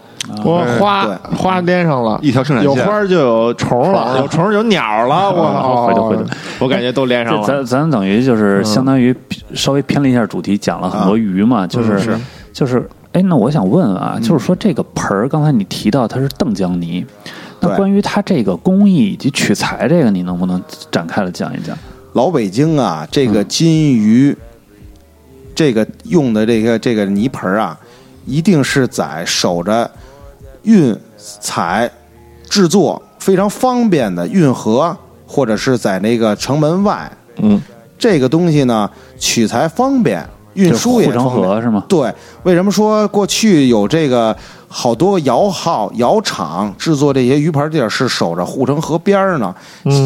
[0.44, 1.38] 我花对。
[1.38, 2.76] 花连上了，一条生产线。
[2.76, 6.24] 有花儿就有虫了， 有虫有鸟了， 我回头回头，
[6.60, 7.48] 我感觉都连上了。
[7.48, 9.16] 咱咱等于就是相当于
[9.54, 12.18] 稍微偏了一下主题，讲了很多鱼嘛，就是是。
[12.52, 17.06] 就是，哎，那我想问问啊，就是说这个盆儿，刚才你提到它是邓江泥，
[17.60, 21.78] 那关于它这个工艺以及取材这个，你能不能展开了讲一讲？
[22.14, 24.36] 老北京啊，这个金鱼，
[25.54, 27.78] 这个用的这个这个泥盆儿啊，
[28.26, 29.92] 一定是在守着
[30.64, 31.90] 运采
[32.50, 37.12] 制作非常方便的运河，或者是在那个城门外。
[37.38, 37.62] 嗯，
[37.98, 38.90] 这个东西呢，
[39.20, 41.48] 取材方便，运输也护城方便。
[41.48, 41.84] 河是吗？
[41.88, 44.36] 对，为什么说过去有这个
[44.68, 49.56] 好多窑号、窑厂制作这些鱼盘地儿是守着护城河边儿呢？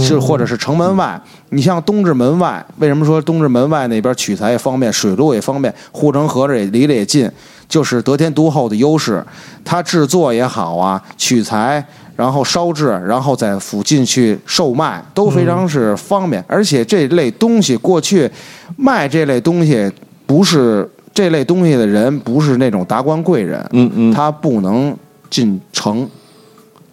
[0.06, 1.20] 是或者是城门外？
[1.50, 7.30] 你像东直门外，为什么说东直门外那边取材也方便，水路也方便，护城河这也离得也近，
[7.68, 9.26] 就是得天独厚的优势。
[9.66, 11.86] 它制作也好啊，取材。
[12.18, 16.44] 然后烧制，然后在附近去售卖，都非常是方便。
[16.48, 18.30] 而且这类东西过去
[18.76, 19.92] 卖这类东西，
[20.28, 24.96] 不是这类东西的人不是那种达官贵人，嗯嗯，他不能
[25.30, 26.10] 进城，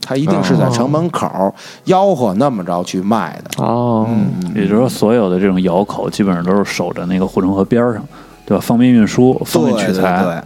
[0.00, 1.54] 他一定是在城门口
[1.87, 3.62] 吆喝那么着去卖的。
[3.62, 4.09] 哦，
[4.54, 8.04] 也就是说，所有的这种窑口基本上都是守着那个护城河边上，
[8.44, 8.61] 对吧？
[8.61, 10.22] 方便运输，方便对对取材。
[10.24, 10.42] 对，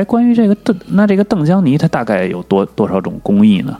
[0.00, 3.76] 哎，关于这个邓，那这个邓江泥它大概有多多少种工艺呢？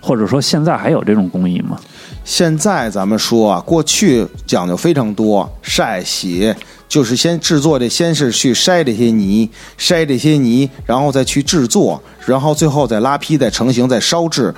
[0.00, 1.78] 或者说现在还有这种工艺吗？
[2.24, 6.52] 现在咱们说啊，过去讲究非常多，晒洗
[6.92, 14.54] 就是先制作这，先是去筛这些泥，筛这些泥，然后再去制作，然后最后再拉坯、再成型、再烧制。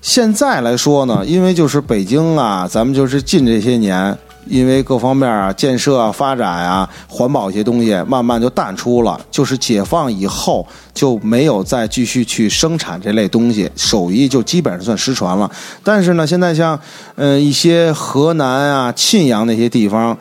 [0.00, 9.20] 现在来说呢，因为就是北京啊，咱们就是近这些年，因为各方面啊建设啊、发展啊、环保一些东西，慢慢就淡出了。
[9.30, 15.50] 就是解放以后就没有再继续去生产这类东西，手艺就基本上算失传了。
[15.84, 16.80] 但是呢，现在像
[17.16, 20.16] 嗯、一些河南啊、沁阳那些地方。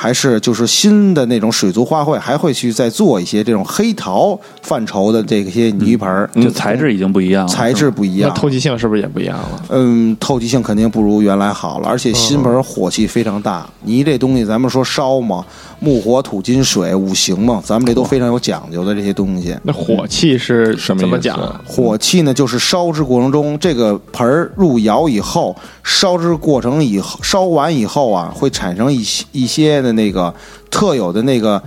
[0.00, 9.64] 还是就是新的那种水族花卉，还会去再做一些这种黑陶范畴的这些泥盆儿，就材质已经不一样了，材质不一那样，透气性是不是也不一样了？
[9.70, 13.68] 嗯，透气性肯定不如原来好了，而且新盆火气非常大。
[13.82, 15.44] 泥这东西，咱们说烧嘛，
[15.80, 19.56] 木火土金水五行嘛，咱们这都非常有讲究的这些东西。
[19.64, 21.60] 那火气是什么意思怎么讲啊？
[21.66, 30.32] 火气呢，就是烧制过程中，这个盆儿入窑以后，烧制过程以后，烧完以后啊，会产生一些一些的那个
[30.70, 31.62] 特有的那个，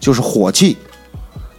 [0.00, 0.76] 就是火气。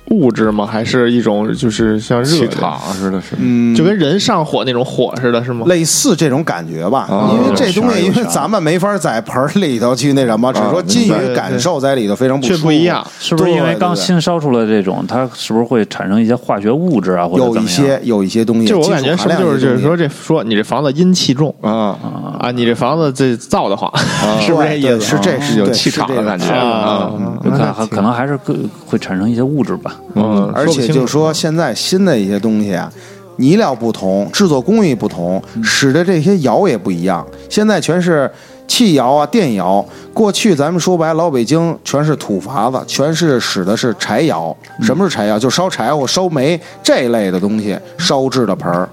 [0.09, 0.65] 物质吗？
[0.65, 5.65] 还是一种就是像热，气场似的，是嗯，就跟人上火那种火似的，是吗？
[5.67, 13.05] 类似这种感觉吧，哦因为这东西，因为咱们没法在盆儿里头去那什么，只说啊金鱼感受在里头非常不舒服，却不一样。
[13.19, 17.77] 是不是因为刚新烧出来这种，它是不是会产生一些化学物质啊，或者有一怎么样？
[17.77, 21.95] 些有一些东西，就我感觉是不是就是就是说这这说你这房子阴气重啊，
[22.39, 23.89] 啊，你这房子这造的慌，
[24.41, 25.01] 是不是这意思？
[25.01, 26.47] 是这是有气场的感觉。
[26.47, 27.11] 啊
[27.43, 29.90] 可还可能还是个会产生一些物质吧。
[30.15, 32.91] 嗯，而且就是说，现在新的一些东西啊，
[33.37, 37.25] 泥料不同，制作工艺不同，使得这些窑也不一样。
[37.49, 38.29] 现在全是
[38.67, 39.83] 气窑啊、电窑。
[40.13, 44.55] 过去咱们说白，老北京全是土法子，全是使的是柴窑。
[44.81, 45.39] 什么是柴窑？
[45.39, 48.87] 就烧柴火、烧煤这类的东西烧制的盆儿。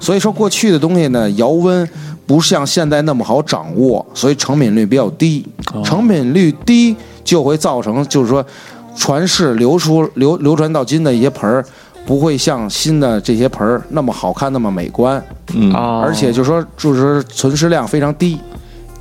[0.00, 1.88] 所以说，过去的东西呢，窑温
[2.26, 5.46] 不像现在那么好掌握，所以成品率比较低。
[5.84, 8.44] 成品率低就会造成，就是说，
[8.96, 11.64] 传世流出流流传到今的一些盆儿，
[12.04, 15.22] 不会像新的这些盆儿那么好看，那么美观，
[15.54, 15.72] 嗯。
[15.72, 18.38] 啊，而且就说就是存世量非常低，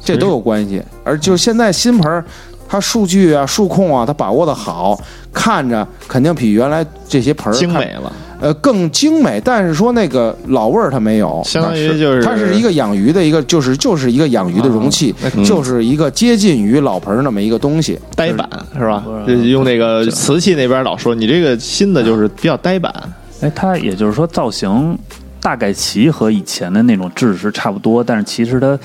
[0.04, 0.82] 这都有关系。
[1.04, 2.24] 而就是现在新盆儿，
[2.68, 5.00] 它数据啊、数控啊，它把握的好，
[5.34, 15.14] 看着肯定比原来这些盆儿看精美了，呃，更精美，但是说那个老味儿它没有，相当于就是它是一个养鱼的一个，就是就是一个养鱼的容器，
[15.46, 18.00] 就是一个接近于老盆儿那么一个东西。
[18.16, 19.04] 呆板是吧？
[19.28, 22.94] 用那个瓷器那边老说你这个新的就是比较呆板，
[23.42, 24.98] 哎，它也就是说造型
[25.42, 28.80] 大概齐和以前的那种制式差不多，但是其实它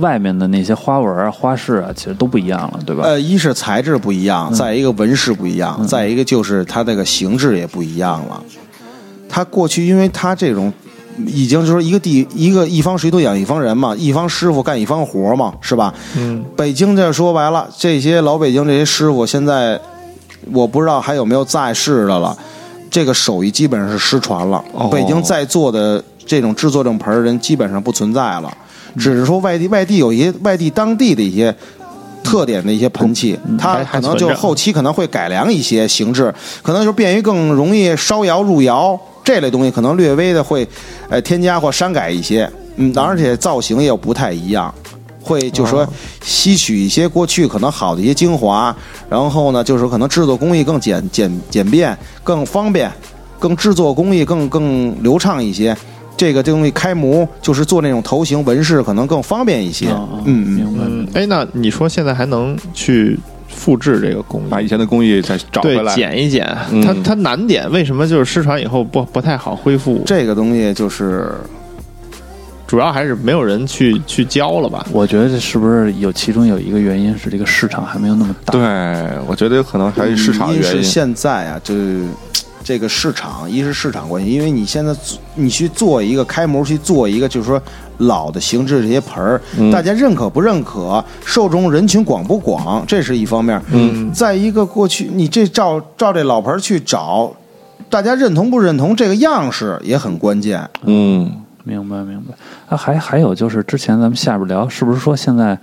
[0.00, 3.04] 外面的那些花纹啊、花式啊，其实都不一样了，对吧？
[3.04, 8.42] 呃，一是材质不一样，再一个纹饰不一样，再一个就是它这个形制也不一样了。
[9.34, 10.72] 它过去因为他这种
[11.26, 15.92] 已经就是一个地一个一方水土养一方人嘛，一方师傅干一方活嘛，是吧？
[16.16, 19.80] 嗯，北京这说白了，这些老北京这些师傅现在
[20.52, 22.38] 我不知道还有没有在世的了，
[22.88, 24.62] 这个手艺基本上是失传了。
[24.72, 28.56] 哦北京在座的这种制作这种盆儿人基本上不存在了，
[28.96, 31.52] 只是说外地外地有一些外地当地的一些。
[32.26, 40.68] 特点的一些盆器，它可能就后期可能会改良一些形制，可能就便于更容易烧窑入窑这类东西，可能略微的会
[41.08, 44.72] 呃添加或删改一些，嗯，而且造型也不太一样，
[45.22, 45.88] 会就说
[46.22, 48.76] 吸取一些过去可能好的一些精华，
[49.08, 52.92] 然后呢，就是可能制作工艺更简简简便、更方便、
[53.38, 55.74] 更制作工艺更更流畅一些。
[56.16, 59.88] 这个东西开模就是做那种头型纹饰，可能更方便一些。
[59.88, 60.36] 嗯嗯。
[60.48, 60.84] 明白。
[60.86, 63.18] 嗯，哎，那你说现在还能去
[63.54, 64.50] 复制这个工艺？
[64.50, 65.94] 把以前的工艺再找回，来。
[65.94, 70.02] 剪一剪，嗯它它难点，为什么就是失传以后不不太好恢复？
[70.04, 71.32] 这个东西就是
[72.66, 74.86] 主要还是没有人去去教了吧？
[74.90, 78.52] 我觉得这是不是有其中有一个原因是这个市场还没有那么大？
[78.52, 78.62] 对，
[79.28, 80.82] 我觉得有可能还是市场的一是原因。
[80.82, 81.74] 现在啊，就
[82.64, 87.62] 这个市场，一是市场关系，因为你现在做你去做一个开模，去做一个就是说
[87.98, 93.60] 老的形制这些盆儿，嗯大家认可不认可，受众人群广不广，这是一方面。
[93.70, 97.32] 嗯，再一个，过去你这照照这老盆儿去找，
[97.88, 100.68] 大家认同不认同这个样式也很关键。
[100.84, 101.30] 嗯，
[101.62, 102.34] 明白明白。
[102.68, 105.58] 啊，还还有就是之前咱们下边聊，是不是说现在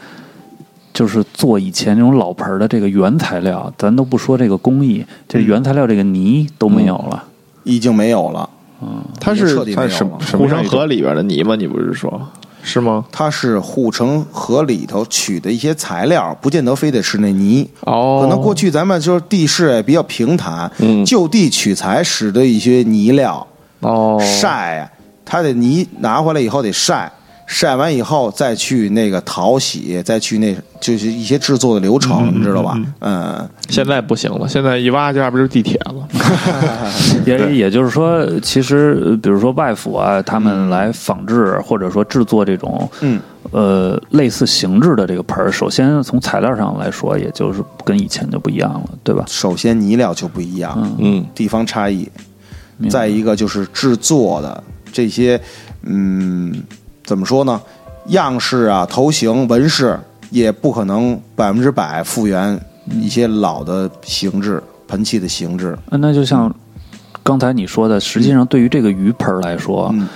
[0.94, 7.24] 就是做以前那种老盆儿的这个原材料，咱都不说这个工艺，这原材料这个泥都没有了。
[7.64, 8.50] 已经没有了，
[9.20, 10.38] 它是彻底它是什没有了。
[10.38, 11.56] 护城河里边的泥吗？
[11.56, 12.22] 你不是说
[12.64, 13.04] 是吗？
[13.12, 17.68] 它是护城河里头取的一些材料，不见得非得是那泥。
[17.82, 23.46] 哦，可能过去咱们就是地势也比较平坦，嗯就地取材使的一些泥料
[23.80, 24.92] 哦晒呀，
[25.26, 27.12] 它的泥拿回来以后得晒，
[27.54, 32.80] 晒完以后再去那个淘洗，再去那就是一些制作的流程，你知道吧？
[33.00, 36.08] 嗯，现在不行了，现在一挖这不就是地铁了？
[37.28, 43.20] 也也就是说，其实呃比如说外府啊，他们来仿制或者说制作这种嗯
[43.52, 49.26] 呃类似形制的这个盆儿，首先从材料上来说，也就是跟以前就不一样了，对吧？
[49.28, 52.10] 首先泥料就不一样，嗯地方差异。
[52.90, 55.40] 再一个就是制作的这些，
[55.84, 56.52] 嗯，
[57.12, 57.62] 怎么说呢？
[58.06, 62.58] 样式啊、头型、纹饰也不可能百分之百复原
[62.90, 65.78] 一些老的形制、盆器的形制。
[65.90, 66.50] 呃那就像
[67.22, 70.08] 刚才你说的，实际上对于这个鱼盆儿来说，嗯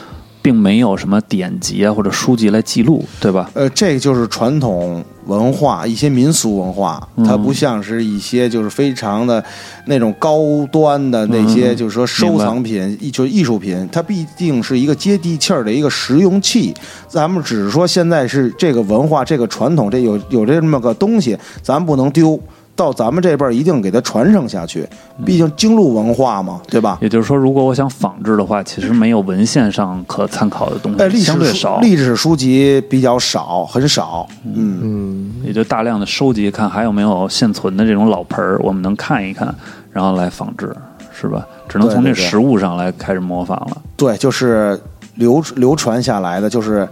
[0.46, 3.50] 并没有什么典籍啊或者书籍来记录，对吧？
[3.56, 9.44] 呃，这个就是传统文化，一些民俗文化，它不像是一些就是非常的
[9.88, 16.72] 那种高端的那些，嗯就是说收藏品，艺就是艺术品，它毕竟是一个接地气儿的一个实用器。
[17.08, 22.40] 咱们只是说现在是这个文化、这个传统，这有有这么个东西，咱不能丢。
[22.76, 24.88] 到咱们这辈儿一定给它传承下去，
[25.26, 26.98] 毕竟京路文化嘛，对吧？
[27.02, 34.28] 也就是说，如果我想仿制的话，其实没有文献上可参考的东呃，西，历史书相对少，历史书籍比较少，很少。
[34.44, 39.54] 嗯，嗯，也就大量的收集，看还有没有现存的这种老盆儿，我们能看一看，
[39.92, 40.76] 然后来仿制，
[41.14, 41.46] 是吧？
[41.70, 43.78] 只能从这实物上来开始模仿了。
[43.96, 44.80] 对，就是
[45.16, 46.88] 流流传下来的，就是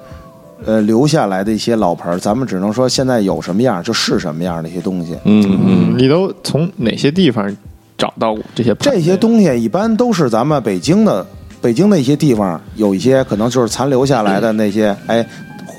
[0.66, 5.14] 呃留下来的一些老盆儿，咱们只能说现在有什么样就是什么样的一些东西。
[5.26, 5.60] 嗯嗯。
[5.66, 7.56] 嗯，你都从哪些地方
[7.98, 11.26] 找到这些这些东西一般都是咱们北京的
[11.62, 15.26] 北京的一些地方有一些可能就是残留下来的那些，哎，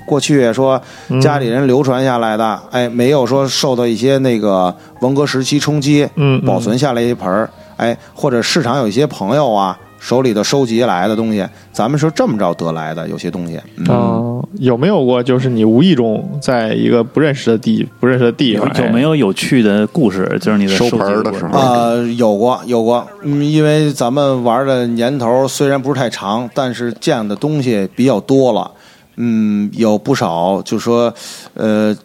[0.06, 0.80] 过去说
[1.20, 6.46] 家里人流传下来的，哎，没有说受到一些那个文革时期冲击，嗯嗯。
[6.46, 13.86] 保存下来一盆儿，哎，或者市场有一些朋友啊手里头收集来的东西，咱们是这么着得来的，有些东西，嗯。
[13.88, 20.38] 哦，有没有过就是你无意中在一个不认识的地不认识的地方，有没有有趣的故事？
[20.42, 21.58] 就是你的收盆儿的时候。
[21.58, 28.70] 啊呃，有过有过，嗯，因为咱们玩的年头虽然不是太长，但是见的东西比较多了，
[29.16, 31.14] 嗯，有不少就说，
[31.54, 31.96] 呃，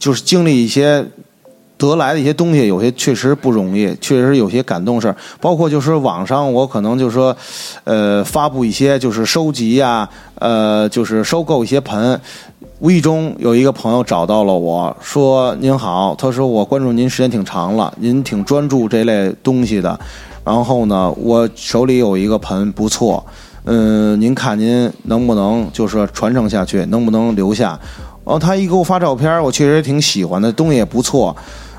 [0.00, 1.04] 就是经历一些
[1.76, 5.16] 得来的一些东西，有些确实不容易，确实有些感动事儿。
[5.40, 7.36] 包括就是网上我可能就是说，
[7.84, 12.20] 呃，发布一些就是收集呀、呃，就是收购一些盆。
[12.80, 19.98] 无意中有一个朋友找到了我说：“您好，他说我关注您时间挺长了，您挺专注这类东西的。
[20.44, 23.24] 然后呢，我手里有一个盆不错，
[23.64, 27.78] 嗯，您看您能不能就是传承下去，能不能留下？
[28.24, 31.34] 哦，他一给我发照片，我确实挺喜欢的，东西也不错。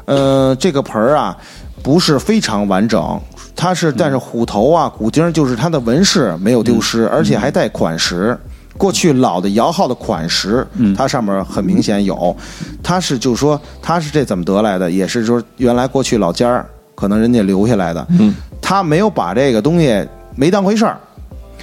[0.06, 1.38] 呃，这个盆儿啊，
[1.84, 3.20] 不是非常完整，
[3.56, 8.38] 它是但是虎头啊、骨钉儿就是它的纹饰没有丢失，而且还带款识。
[8.78, 12.36] 过去老的摇号的款识，它上面很明显有，
[12.84, 20.98] 它是就是说它是这怎么得来的，也是说原来过去老家儿可能人家留下来的，嗯，他没有把这个东西没当回事儿，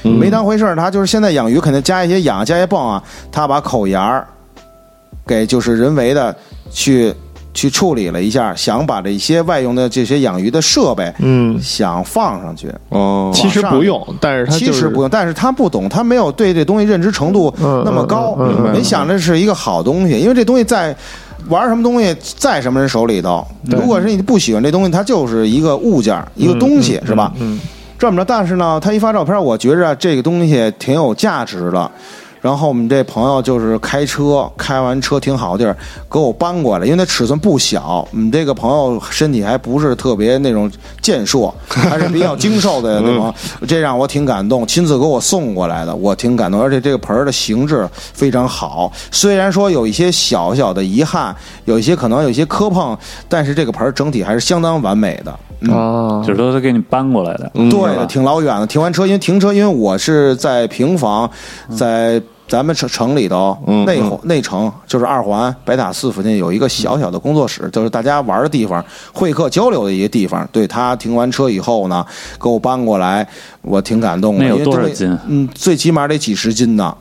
[0.05, 0.19] 嗯。
[0.19, 4.27] 没当回事儿，他就是现在养鱼肯定加一些氧加一些泵啊，他把口沿儿
[5.27, 6.35] 给就是人为的
[6.71, 7.15] 去
[7.55, 20.95] 去处理了一下，想把这些外用的这些养鱼的设备，嗯，想放上去，哦，其实不用，但是他就是其实不用，但是他不懂，他没有对这东西认知程度嗯那么高，嗯嗯嗯没想着是一个好东西，因为这东西在
[21.49, 27.33] 玩什么东西，在什么人手里头，如果是你不喜欢这东西，它就是一个物件，一个东西，是吧？
[27.39, 27.61] 嗯，
[27.99, 31.91] 这么着，但是呢，他一发照片，我觉着这个东西挺有价值的。
[32.43, 35.77] 然后我们这朋友就是开车，开完车停好地儿，
[36.11, 38.07] 给我搬过来，因为它尺寸不小。
[38.11, 40.69] 我们这个朋友身体还不是特别那种
[41.01, 43.33] 健硕，还是比较精瘦的那种，
[43.69, 44.67] 这让我挺感动。
[44.67, 46.61] 亲自给我送过来的，我挺感动。
[46.61, 51.33] 而且这个盆儿的形制非常好，虽然说有一些小小的遗憾，
[51.67, 55.33] 有一些可能有一些磕碰，但是这个盆儿整体还是相当完美的。
[55.65, 58.67] 嗯啊，就是说他给你搬过来的，嗯对，挺老远的。
[58.67, 61.31] 停完车，因为停车，因为我是在平房，
[61.77, 70.47] 在咱们城城里头嗯内环内城，就是二环白塔寺附近有一个小小的工作室，就是大家玩的地方，会客交流的一个地方。
[70.53, 72.05] 对他停完车以后呢，
[72.41, 73.27] 给我搬过来，
[73.63, 74.45] 我挺感动的。
[74.45, 76.95] 那有多少斤嗯，最起码得几十斤呢。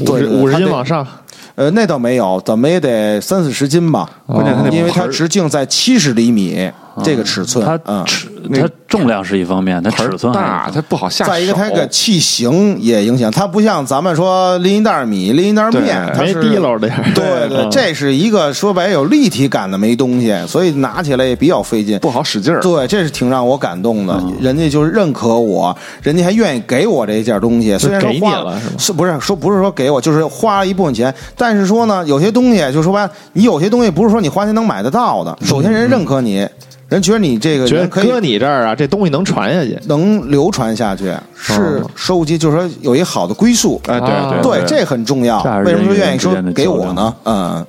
[0.00, 1.06] 五对五十斤往上，
[1.54, 4.10] 呃，那倒没有，怎么也得三四十斤吧。
[4.34, 6.70] 关键它那因为它直径在七十厘米
[7.02, 8.04] 这个尺寸，它嗯。
[8.04, 11.30] 尺它重量是一方面，它尺寸大，它不好下手。
[11.30, 16.98] 再一个，它这个器型也影响，它不像咱们说拎一袋米、拎一袋面，对没它是滴溜的呀。
[17.14, 21.98] 对对，嗯这是一个说白有立体感的没东西，所以拿起来也比较费劲。
[21.98, 22.60] 不好使劲儿。
[22.60, 36.46] 对，这是挺让我感动的，人家就是认可我，人家还愿意给我这件东西，虽然说给你花了是是不是说不是说给我，就是花了一部分钱，但是说呢，有些东西就说白了，你有些东西不是说你花钱能买得到的，首先人认可你，
[36.88, 39.78] 人觉得你这个觉得人可以搁你这儿啊，这东西能传下去。
[39.86, 43.80] 能流传下去，是收集，就是说有一好的归宿。
[43.86, 44.38] 哎，对啊。
[44.42, 47.14] 对对，这很重要为什么说愿意说人与人之间的给我呢？
[47.24, 47.66] 嗯，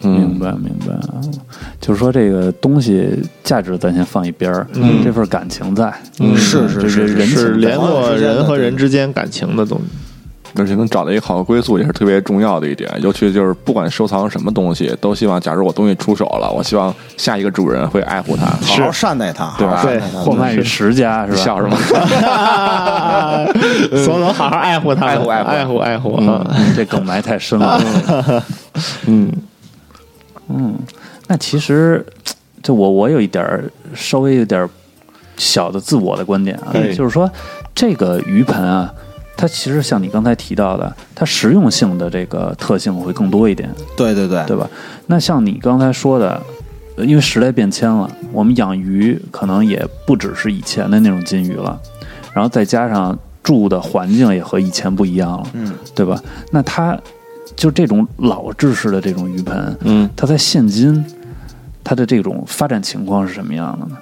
[0.00, 0.94] 明白明白，
[1.80, 4.66] 就是说这个东西价值咱先放一边儿，
[5.02, 6.36] 这份感情在，嗯。
[6.36, 9.84] 是是是人是联络人和人之间感情的东西。
[10.56, 12.90] 而且能找到一个好的归宿也是特别重要的一点。
[13.00, 18.46] 尤其就是不管收藏什么东西，都希望，假如我东西出手了，我希望下一个主人会爱护它。
[18.46, 21.38] 好好善待它，对吧好好善待他货卖于十家是吧？
[21.38, 21.76] 笑什么？
[24.04, 26.56] 所以能好好爱护它，爱护爱护爱护爱护嗯啊！
[26.76, 27.80] 这梗埋太深了。
[29.06, 29.32] 嗯
[30.48, 30.78] 嗯，
[31.26, 32.04] 那其实
[32.62, 34.68] 就我我有一点儿稍微有点儿
[35.36, 37.30] 小的自我的观点啊，哎就是说
[37.74, 38.92] 这个鱼盆啊，
[39.36, 44.68] 它其实像你刚才提到的，它实用性的这个特性会更多一点，对对对对吧？
[45.06, 46.40] 那像你刚才说的。
[46.96, 51.76] 呃因为时代变迁了，我们养鱼可能也不只是以前的那种金鱼了，
[52.32, 56.22] 然后再加上住的环境也和以前不一样了，嗯，对吧？
[56.52, 56.96] 那它
[57.56, 61.04] 就这种老制式的这种鱼盆，嗯，它在现今
[61.82, 63.98] 它的这种发展情况是什么样的呢？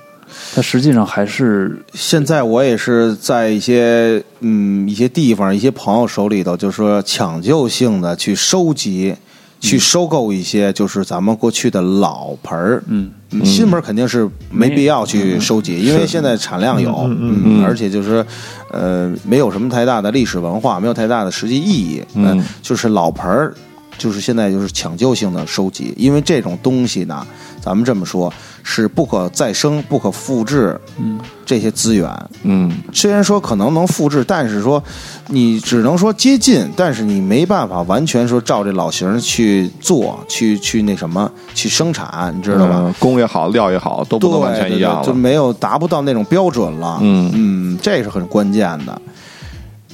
[0.54, 9.14] 它实际上还是现在我也是在一些嗯一些地方、一些朋友手里头，就是说抢救性的去收集、
[9.60, 12.82] 去收购一些，就是咱们过去的老盆儿。
[12.88, 13.10] 嗯。
[13.34, 18.22] 嗯新盆儿肯定是没必要去收集，因为现在产量有，嗯嗯嗯，而且就是
[18.70, 22.26] 呃没有什么太大的历史文化，没有太大的实际意义，嗯。
[22.38, 23.54] 呃就是老盆儿，
[23.98, 27.26] 就是现在就是抢救性的收集，因为这种东西呢，
[27.60, 28.32] 咱们这么说
[28.62, 32.10] 是不可再生、不可复制，嗯，这些资源，
[32.42, 34.82] 嗯，虽然说可能能复制，但是说
[35.28, 42.80] 你只能说接近，但是你没办法完全说照这老型儿去做，去去那什么去生产，你知道吧？
[42.84, 45.12] 嗯工也好，料也好，都不能完全一样就。
[45.12, 46.98] 没有达不到那种标准了。
[47.00, 49.00] 嗯嗯，这是很关键的。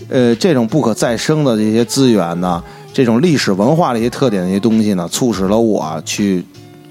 [0.08, 2.62] 呃，这种不可再生的这些资源呢，
[2.92, 6.44] 这种历史文化的一些特点的一些东西呢，促使了我去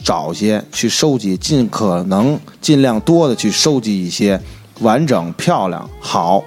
[0.03, 4.39] 找些、去收集，尽可能尽量多的去收集一些
[4.79, 6.43] 完整、漂亮、好。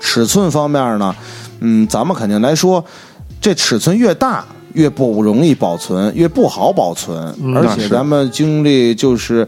[0.00, 1.14] 尺寸方面呢，
[1.60, 2.84] 嗯，咱们肯定来说，
[3.40, 4.44] 这尺寸越大。
[4.74, 7.14] 越不容易保存，越不好保存，
[7.54, 9.46] 而且咱们经历就是，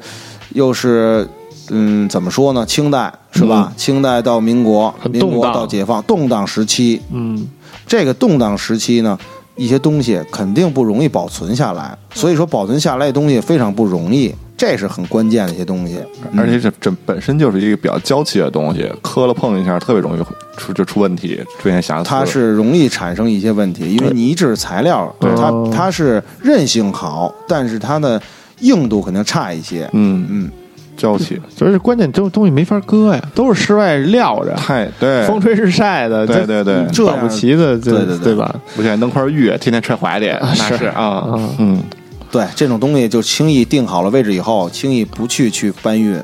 [0.51, 1.27] 又是
[1.71, 2.67] 嗯，怎么说呢？
[2.67, 3.73] 清代是吧？
[3.75, 7.01] 清代到民国，民国到解放，动荡时期。
[7.11, 7.49] 嗯
[7.87, 9.19] 这个动荡时期呢，
[9.57, 15.99] 一些东西肯定不容易保存下来，所以说保存下来的东西非常不容易，这是很关键的一些东西。
[16.37, 20.23] 而且这这本身就是一个比较娇气的东西，磕了碰一下特别容易
[20.57, 22.09] 出就出问题，出现瑕疵。
[22.09, 28.21] 它是容易产生一些问题，因为泥质材料，它它是韧性好，但是它的
[28.61, 29.89] 硬度肯定差一些。
[29.93, 30.51] 嗯嗯，
[30.97, 36.87] 娇气， 就是关键，这东西没法搁呀，都是室外撂着，太对，风吹日晒的，对对对。
[36.93, 38.19] 这不齐的，对对对。
[38.19, 38.55] 对吧？
[38.77, 41.25] 我现在弄块玉，天天揣怀里，那是啊，
[41.59, 41.83] 嗯，
[42.31, 46.19] 对，这种东西就轻易定好了位置以后，轻易不去去搬运，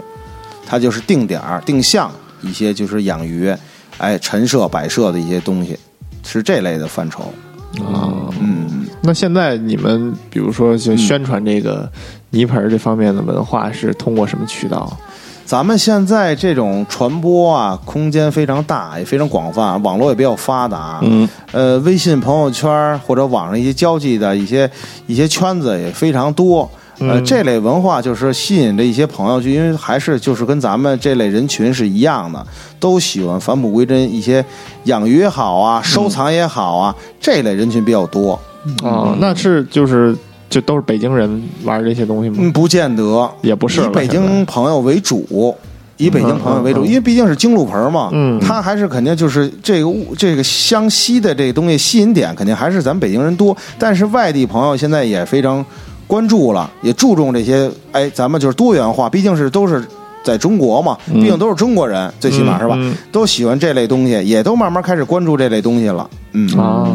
[0.67, 1.01] 它就是。
[1.01, 2.09] 定点儿、定向
[2.41, 3.53] 一些就是养鱼，
[3.99, 5.77] 哎，陈设摆设的一些东西，
[6.23, 7.33] 是这类的范畴。
[7.85, 11.91] 啊，嗯，那现在你们比如说就宣传这个
[12.31, 14.97] 泥盆这方面的文化是通过什么渠道？
[15.45, 21.01] 咱们现在这种传播啊，空间非常大，也非常广泛，网络也比较发达。
[21.03, 24.71] 嗯，呃，微信朋友圈或者网上一些交际的一些
[25.09, 26.71] 一些圈子也非常多。
[27.01, 32.47] 呃，嗯这类文化就是吸引着一些朋友，就因为还是就是跟咱们这类人群是一样的，
[32.79, 34.45] 都喜欢返璞归真，一些
[34.85, 38.39] 养鱼也好啊，收藏也好啊，这类人群比较多。
[38.85, 40.15] 啊，那是就是
[40.51, 42.37] 就都是北京人玩这些东西吗？
[42.41, 45.57] 嗯，不见得，也不是以北京朋友为主。
[45.97, 53.55] 以北京朋友为主，嗯嗯嗯因为毕竟是京路盆嘛，嗯他还是肯定就是这个物这个湘西的这个东西吸引点，肯定还是咱北京人多。
[53.79, 55.63] 但是外地朋友现在也非常
[56.07, 59.85] 关注了，也注重这些，哎，咱们就是多元化，毕竟是都是
[60.25, 66.09] 在中国嘛，毕竟都是中国人，最起码是吧，嗯都喜欢这类东西，也都慢慢开始关注这类东西了。
[66.33, 66.89] 嗯啊，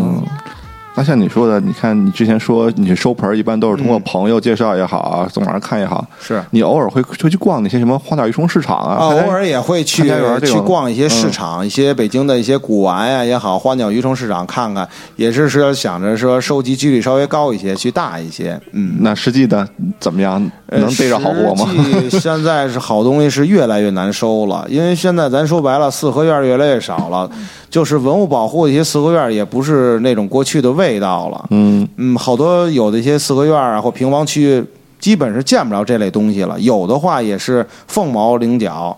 [0.96, 10.04] 那像你说的，你看你之前说你收盆儿，一般都是通过朋友介绍也好啊，从网上看也好，是你偶尔会会去逛那些什么花鸟鱼虫市场啊，偶尔也会去
[10.46, 14.88] 去逛一些市场，一些北京的一些古玩呀也好，花鸟鱼虫市场看看，
[15.18, 18.60] 也是说想着说收集几率稍微高一些，去大一些。
[18.72, 19.68] 嗯，那实际的
[20.00, 20.36] 怎么样？
[20.68, 21.70] 呃能逮着好货吗？
[22.10, 27.30] 现在是好东西是越来越难收了，因为现在咱说白了，四合院越来越少了，
[27.76, 31.46] 就是文物保护的一些四合院也不是那种过去的味道了。
[31.50, 34.64] 嗯，嗯，好多有的一些四合院啊或平房区，
[34.98, 36.58] 基本是见不着这类东西了。
[36.62, 38.98] 有的话也是凤毛麟角，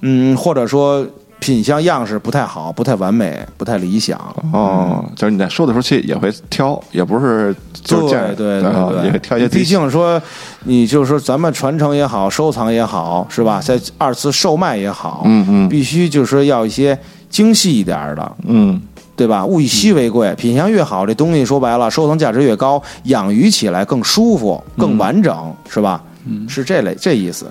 [0.00, 1.06] 嗯，或者说
[1.38, 4.18] 品相样式不太好，不太完美，不太理想。
[4.54, 10.18] 哦，就是你在收的时候，其实也会挑，也不是就是见对对对也会挑一些毕竟说，
[10.62, 13.60] 你就是说咱们传承也好，收藏也好，是吧？
[13.62, 16.98] 在二次售卖也好，嗯嗯必须就是说要一些
[17.34, 18.80] 精细一点儿的，嗯
[19.16, 19.44] 对吧？
[19.44, 26.00] 物以稀为贵，品相越好，这东西说白了，收藏价值越高，养鱼起来更舒服、更完整，是吧？
[26.26, 27.46] 嗯，是这类这意思。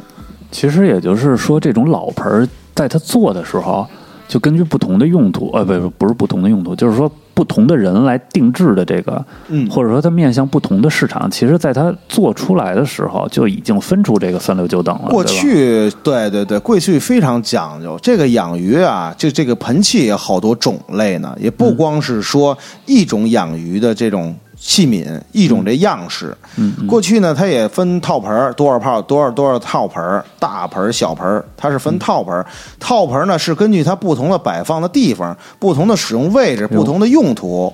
[0.52, 3.86] 其实也就是说，这种老盆儿在它做的时候，
[4.28, 15.10] 就根据不同的用途，呃，不不不是不同的用途，就是说不同的人来定制的这个，嗯或者说它面向不同的市场，其实在它做出来的时候就已经分出这个三六九等了。
[15.10, 17.98] 过去，对对对，过去非常讲究。
[18.02, 26.36] 这个养鱼啊，就这个盆器也好多种类呢，也不光是说一种养鱼的这种器皿，一种这样式。
[26.56, 32.46] 嗯，过去呢，它也分套盆儿，多少泡多少多少套盆儿，大盆儿、小盆儿，它是分套盆儿。
[32.80, 37.72] 套盆儿呢是根据它不同的摆放的地方、不同的使用位置、不同的用途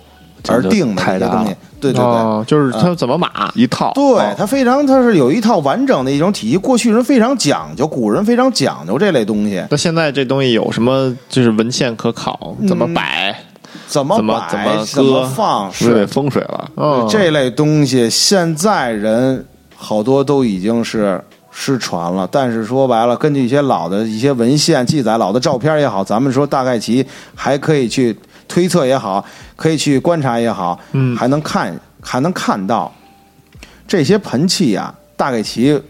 [0.47, 1.55] 而定的这些东西。
[1.79, 2.03] 对对对。
[2.03, 3.51] 哦，就是它怎么码？
[3.53, 6.57] 一套，对哦，它非常，它是有一套完整的一种体系。
[6.57, 12.55] 过去人非常讲究，古人非常讲究这类东西，那现在这东西有什么就是文献可考？
[12.67, 13.35] 怎么摆？
[13.89, 16.71] 怎么摆、怎么怎么搁放，是得风水了。
[16.75, 19.43] 嗯，这类东西，现在人
[19.75, 21.19] 好多都已经是
[21.49, 22.29] 失传了。
[22.31, 28.15] 但是说白了，根据一些老的一些文献记载、老的照片也好，咱们说大概其还可以去
[28.47, 29.25] 推测也好，
[29.55, 32.93] 可以去观察也好，嗯还能看还能看到
[33.87, 35.81] 这些盆器啊，大概其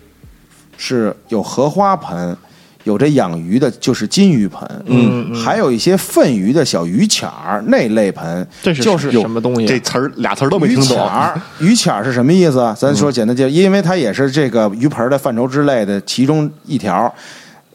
[0.77, 2.37] 是有荷花盆。
[2.89, 9.65] 有这养鱼的，就是金鱼盆，嗯嗯还有一些粪鱼的小鱼钱儿那类盆，这是就是什么东西？
[9.67, 10.97] 这词儿俩词儿都没鱼听懂。
[10.97, 12.75] 钱儿，鱼钱儿是什么意思？
[12.75, 17.13] 咱说简单介绍，因为它也是这个鱼盆的范畴之类的其中一条。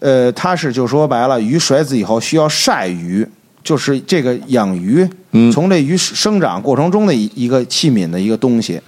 [0.00, 3.26] 呃，它是就说白了，鱼甩子以后需要晒鱼，
[3.62, 8.78] 就是这个养鱼嗯从这鱼生长过程中的一一个器皿的一个东西，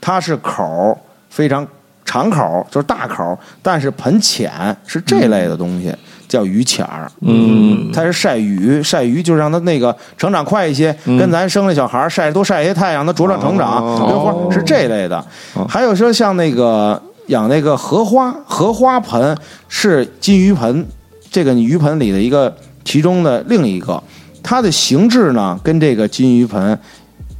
[0.00, 0.96] 它是口儿
[1.28, 1.66] 非常
[2.06, 5.94] 长口儿，就是大口儿，但是盆浅，是这类的东西，
[6.26, 7.10] 叫鱼浅儿。
[7.20, 15.22] 嗯，它是晒鱼，晒鱼就让它那个成长快一些，跟咱生的小孩儿晒多晒一些太阳，它茁壮成长，哦跟花是这类的。
[15.68, 19.36] 还有说像那个养那个荷花，荷花盆
[19.68, 20.86] 是金鱼盆，
[21.30, 24.02] 这个鱼盆里的一个其中的另一个，
[24.42, 26.78] 它的形制呢跟这个金鱼盆。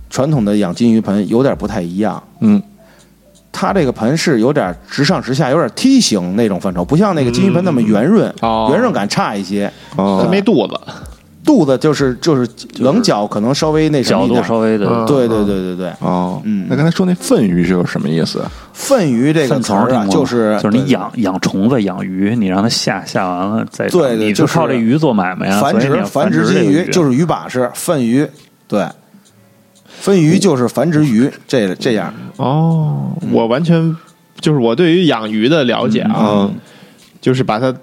[0.08, 2.22] 传统的养金鱼盆有点不太一样。
[2.40, 2.62] 嗯，
[3.58, 8.68] 它这个盆是有点直上直下，有点梯形那种范畴，不像那个金鱼盆那么圆润，哦。
[8.70, 9.72] 圆润感差一些。
[9.96, 10.20] 哦。
[10.22, 10.78] 它没肚子，
[11.42, 12.46] 肚子就是就是
[12.80, 14.86] 棱角可能稍微那什么角度一点稍微的。
[14.86, 15.06] 嗯。
[15.06, 16.66] 对对对对对，哦，嗯。
[16.68, 18.44] 那刚才说那粪鱼是有什么意思？
[18.74, 28.28] 粪鱼这个词儿啊，粪层听过吗就是就是你养养虫子、养鱼，你让它下下完了再你对对就是靠这鱼做买卖呀，繁殖所以你要繁殖金这个鱼，就是鱼把式粪鱼，
[28.68, 28.86] 对，
[30.00, 32.12] 粪鱼就是繁殖鱼，这这样。
[32.36, 33.96] 哦，我完全
[34.40, 36.14] 就是我对于养鱼的了解啊，
[36.48, 36.54] 嗯
[37.20, 37.74] 就是把它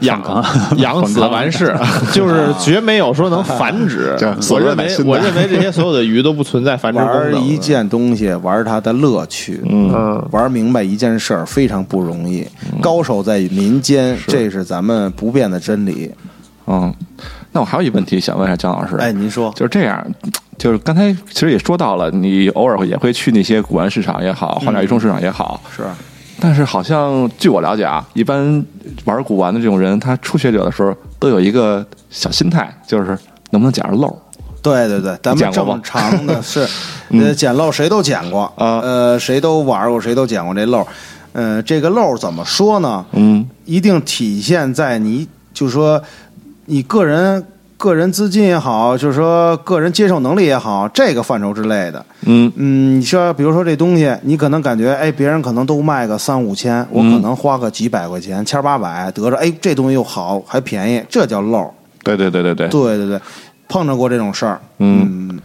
[0.00, 0.20] 养
[0.78, 1.76] 养死完事，
[2.12, 4.16] 就是绝没有说能繁殖。
[4.50, 7.46] 我认为我认为这些所有的鱼都不存在繁殖功玩。
[7.46, 12.44] 一件东西，玩它的乐趣，嗯嗯，玩明白一件事儿非常不容易。
[12.80, 16.10] 高手在民间，这是咱们不变的真理。
[16.66, 16.92] 嗯，
[17.52, 20.06] 那我还有一问题想问一下姜老师，哎，您说，就是这样，
[20.56, 25.82] 就是刚才其实也说到了，你偶尔也会去那些古玩市场也好，花鸟鱼虫市场也好，是
[26.40, 28.64] 但是好像据我了解啊，一般
[29.04, 33.08] 玩古玩的这种人，他初学者的时候都有一个小心态，就是
[33.50, 34.16] 能不能捡着漏。
[34.62, 36.66] 对对对，咱们捡过吗正常的 是，
[37.10, 40.86] 呃，捡漏谁都捡过，啊呃，谁都玩过，谁都捡过这漏。
[41.32, 43.04] 呃，这个漏怎么说呢？
[43.12, 46.02] 嗯一定体现在你，就是说，
[46.70, 47.44] 你个人
[47.76, 52.06] 个人资金也好，就是说个人接受能力也好，这个范畴之类的。
[52.26, 61.68] 嗯嗯，你说，比如说这东西，你可能感觉，哎，别人可能都卖个三五千，我可能花个几百块钱，千八百，得着，哎，这东西又好，还便宜，这叫漏。
[62.04, 63.20] 对对对对对，对对对，
[63.68, 64.60] 碰着过这种事儿。
[64.78, 65.40] 嗯嗯，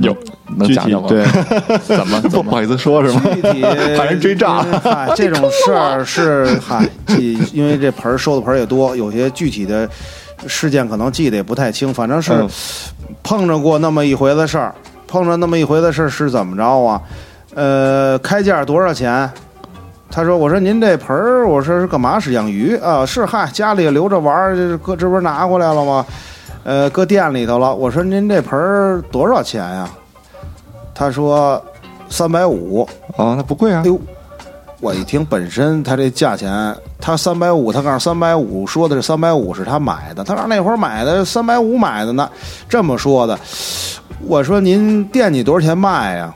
[0.00, 0.16] 有
[0.56, 1.08] 能具讲讲吗？
[1.08, 1.24] 对，
[1.84, 3.22] 怎么不不好意思说是吗？
[3.34, 3.60] 具体
[3.96, 6.88] 怕人追账嗨，这种事儿是嗨，
[7.52, 9.88] 因为这盆儿收的盆儿也多，有些具体的
[10.46, 12.48] 事件可能记得也不太清，反正是嗯
[13.22, 14.74] 碰着过那么一回的事儿。
[15.06, 17.00] 碰着那么一回的事儿是怎么着啊？
[17.54, 19.30] 呃，开价多少钱？
[20.10, 22.20] 他说：“我说您这盆儿，我说是干嘛？
[22.20, 23.04] 是养鱼啊？
[23.04, 26.04] 是嗨，家里留着玩儿，这搁这不是拿过来了吗？
[26.64, 27.74] 呃，搁店里头了。
[27.74, 29.88] 我说您这盆儿多少钱呀？
[30.94, 31.62] 他说
[32.08, 32.86] 三百五。
[33.16, 33.88] 哦，那不贵啊哎。
[33.88, 33.98] 呦，
[34.82, 42.28] 我一听本身他这价钱，他三百五，他告诉三百五，说的是三百五是他买的，他说那会儿买的三百五买的呢，
[42.68, 43.38] 这么说的。
[44.26, 46.34] 我说您惦记多少钱卖呀？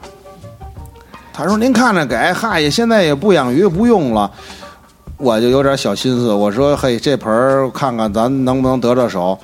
[1.33, 4.31] 他说您看着给，嗨，现在也不养鱼不用了。
[5.17, 9.37] 我就有点小心思，我说嘿，这盆儿看看咱能不能得着手。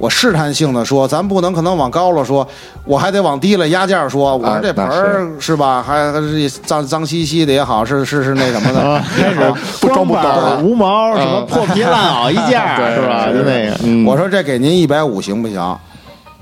[0.00, 2.46] 我试探性的说，咱不能可能往高了说，
[2.86, 4.34] 我还得往低了压价说。
[4.34, 13.26] 我说这盆儿、是吧，还还是脏脏兮兮的也好，是是是那什么的，啊，开 始不装不光板高无毛，什么破皮烂袄一件儿， 是吧？
[13.26, 15.78] 就那个，嗯我说这给您一百五行不行？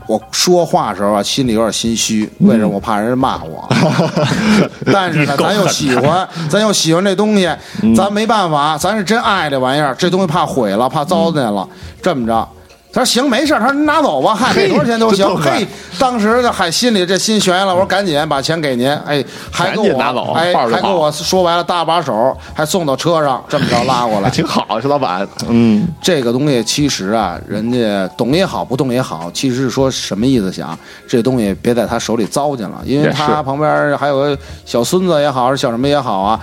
[0.06, 2.68] 我说话的时候啊，心里有点心虚，为什么？
[2.68, 3.68] 我怕人骂我。
[4.90, 7.50] 但是呢，咱又喜欢，咱又喜欢这东西，
[7.94, 9.94] 咱没办法，咱是真爱这玩意儿。
[9.98, 11.68] 这东西怕毁了，怕糟践了，
[12.00, 12.48] 这么着。
[12.90, 15.66] 他说行，没事儿他说您拿走吧， 嗨，给多少钱都行嘿，
[15.98, 24.30] 当时的嗨心里这心悬了，我说赶紧把钱给您，哎，还给我拿走哎，还跟我说白了搭把手，还送到车上，这么着拉过来。
[24.32, 25.26] 挺好，石老板。
[25.48, 30.76] 嗯这个东西其实啊，人家懂也好，不懂也好，其实是说什么意思想？
[31.06, 36.40] 这东西别在他手里糟践了，因为他旁边还有个小孙子也好，是小什么也好啊，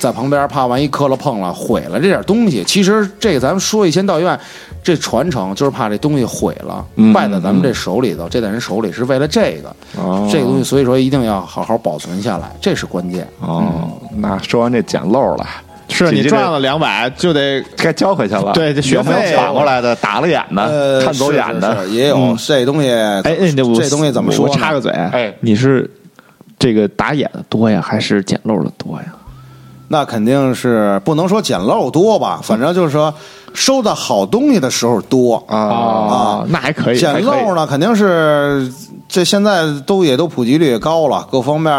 [0.00, 2.64] 在旁边怕万一磕了碰了毁了这点东西。
[2.64, 4.38] 其实这个咱们说一千道一万，
[4.82, 9.68] 这传承就是怕这东西毁了，嗯败在咱们这手里头，这在人手里是为了这个、
[10.00, 13.28] 哦这个东西，所以说一定要好好保存下来，这是关键。
[13.40, 15.46] 哦，那说完这捡漏了，
[15.88, 18.52] 是你赚了两百就得该交回去了。
[18.54, 22.90] 对这学费反过来的，打了眼的，呃，看走眼的也有、嗯这东西。
[22.90, 24.46] 哎，这东西怎么说？
[24.46, 25.90] 我插个嘴，哎你是
[26.58, 29.04] 这个打眼的多呀，还是捡漏的多呀？
[29.92, 33.12] 那肯定是不能说捡漏多吧，反正就是说
[33.54, 35.36] 收的好东西的时候多。
[35.46, 38.70] 啊哦，那还可以，捡漏呢，肯定是
[39.08, 41.72] 这现在都也都普及率也高了，各方面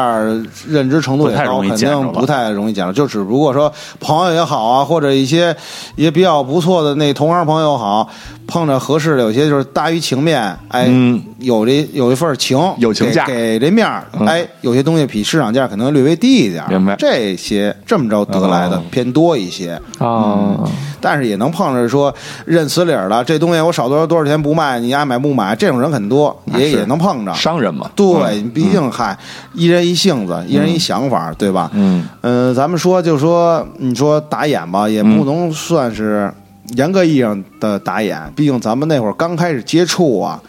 [0.68, 2.92] 认知程度也高，肯定不太容易捡漏。
[2.92, 5.56] 就只不过说朋友也好啊，或者一些
[5.96, 8.10] 也比较不错的那同行朋友好，
[8.48, 11.22] 碰着合适的，有些就是大于情面，哎，嗯。
[11.42, 13.26] 有这有一份情，友情价。
[13.26, 13.88] 给给这面
[14.28, 16.96] 哎，有些东西比市场价可能略微低一点，明白。
[17.00, 19.72] 这些这么着得来的哦偏多一些。
[19.98, 20.54] 啊，
[21.00, 22.14] 但是也能碰着说
[22.46, 27.34] 认死理儿了，这东西我少多少多少钱不卖，你爱买不买，这种人很多，也是也能碰着。
[27.34, 27.90] 商人嘛。
[27.96, 29.16] 对，毕竟嗨，
[29.54, 31.70] 一人一性子，一人一想法，对吧？
[31.74, 36.32] 嗯嗯，咱们说就说，你说打眼吧，也不能算是
[36.78, 40.42] 严格意义上的打眼，毕竟咱们那会儿刚开始接触啊，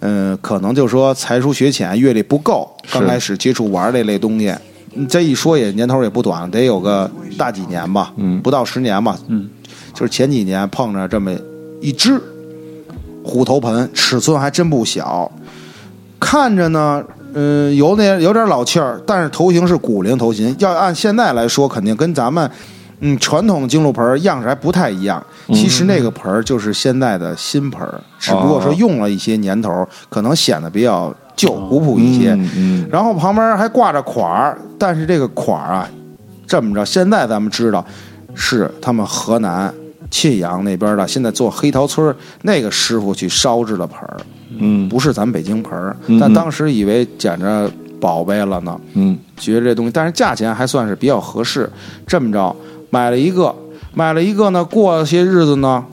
[0.00, 4.48] 嗯，可能就说才疏学浅，阅历不够，刚开始接触玩这类东西。
[4.50, 4.60] 嗯
[5.08, 9.50] 这一说也年头也不短，得有个大几年吧，嗯不到十年吧，嗯，
[9.94, 11.32] 就是前几年碰着这么
[11.80, 12.20] 一只
[13.24, 15.30] 虎头盆，尺寸还真不小，
[16.20, 22.50] 看着呢，嗯，有点有点老气儿，但是头型是古灵头型，要按现在来说，肯定跟咱们
[23.00, 25.24] 嗯传统京鹿盆样式还不太一样。
[25.48, 32.32] 其实那个盆儿就是现在的新盆儿，只不过说用了一些年头儿，可能显得比较旧古朴一些。
[32.32, 35.88] 嗯嗯然后旁边还挂着款儿，但是这个款儿啊，
[36.46, 37.84] 这么着，现在咱们知道
[38.34, 39.72] 是他们河南
[40.10, 44.16] 沁阳那边的，现在做黑桃村那个师傅去烧制的盆儿，
[44.58, 46.18] 嗯不是咱们北京盆儿嗯。
[46.18, 51.68] 但当时以为捡着宝贝了呢，嗯觉得这东西，但是价钱还算是比较合适。
[52.06, 52.54] 这么着
[52.90, 53.54] 买了一个，
[53.92, 55.84] 买了一个呢，过些日子呢。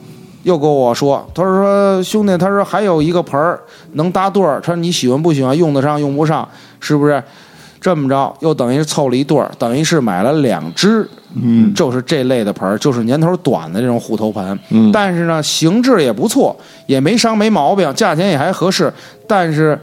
[0.44, 3.60] 又跟我说，他说兄弟，他说还有一个盆儿
[3.92, 5.56] 能搭对儿，他说你喜欢不喜欢？
[5.56, 6.48] 用得上用不上，
[6.80, 7.22] 是不是？
[7.82, 11.74] 这么着又等于是凑了一对儿，等于是买了两只，嗯。
[11.74, 14.58] 就是这类的盆儿，就是年头短的这种虎头盆。
[14.70, 14.92] 嗯。
[14.92, 16.56] 但是呢，形制也不错，
[16.86, 18.92] 也没伤没毛病，价钱也还合适，
[19.26, 19.76] 但是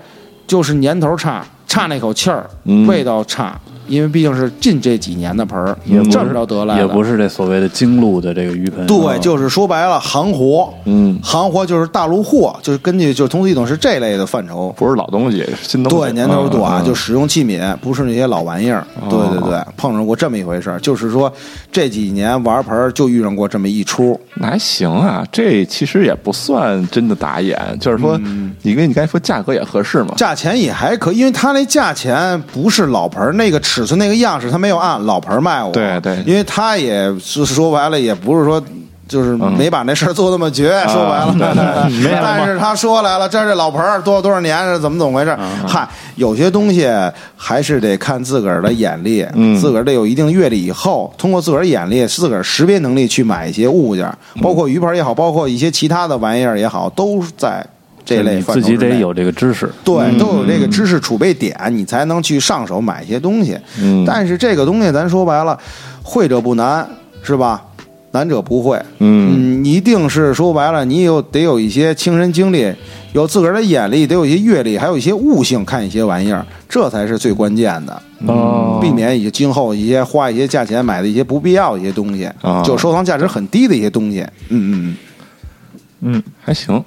[0.48, 2.88] 就是年头差，差那口气儿，嗯。
[2.88, 3.60] 味道差，
[3.90, 6.82] 因为毕竟是近这几年的盆儿，也不是这么着得来的。
[6.82, 14.74] 也不是这所谓的京路的这个鱼盆，对，就是说白了，行活，嗯，行活就是大陆货，就是根据就是通俗易懂是这类的范畴。
[14.78, 18.86] 不是老东西，新东西，对，年头短，嗯就使用器皿，不是那些老玩意儿。
[19.02, 21.32] 哦对对对，碰上过这么一回事儿，就是说
[21.72, 24.20] 这几年玩盆儿就遇上过这么一出。
[24.36, 35.72] 那还行啊，这其实也不算真的打眼，就是说，嗯你跟你刚才说价格也合适嘛，价钱也还可以，因为它那价钱不是老盆儿那个尺寸那个样式，他没有按老盆儿卖我。
[35.72, 38.62] 对对因为他也是说白了，也不是说。
[39.08, 41.36] 就是没把那事儿做那么绝，说白了，
[42.22, 45.36] 但是他说来了，这是老盆儿，多少多少年是怎么怎么回事？
[45.68, 46.88] 嗨，有些东西
[47.36, 54.08] 还是得看自个儿的眼力，嗯自个儿得有一定阅历以后，通过自个儿眼力、自个儿识别能力去买一些物件，
[54.44, 57.66] 包括鱼盆也好，包括一些其他的玩意儿也好，都在
[58.18, 59.70] 这类你范畴自己得有这个知识。
[59.84, 63.58] 对，都有这个知识储备点，你才能去上手买一些东西。
[63.82, 65.58] 嗯但是这个东西，咱说白了，
[66.02, 66.88] 会者不难，
[67.22, 67.64] 是吧？
[68.12, 68.76] 难者不会。
[68.98, 72.74] 嗯嗯，一定是说白了，你有得有一些亲身经历，
[73.14, 78.02] 有自个儿的眼力，得有一些阅历，还有一些悟性，看一些玩意儿，这才是最关键的。
[78.26, 84.22] 哦避免以今后一些花一些价钱买的一些不必要的一些东西，啊就收藏价值很低的一些东西。
[84.50, 84.96] 嗯嗯
[86.02, 86.84] 嗯嗯，还行，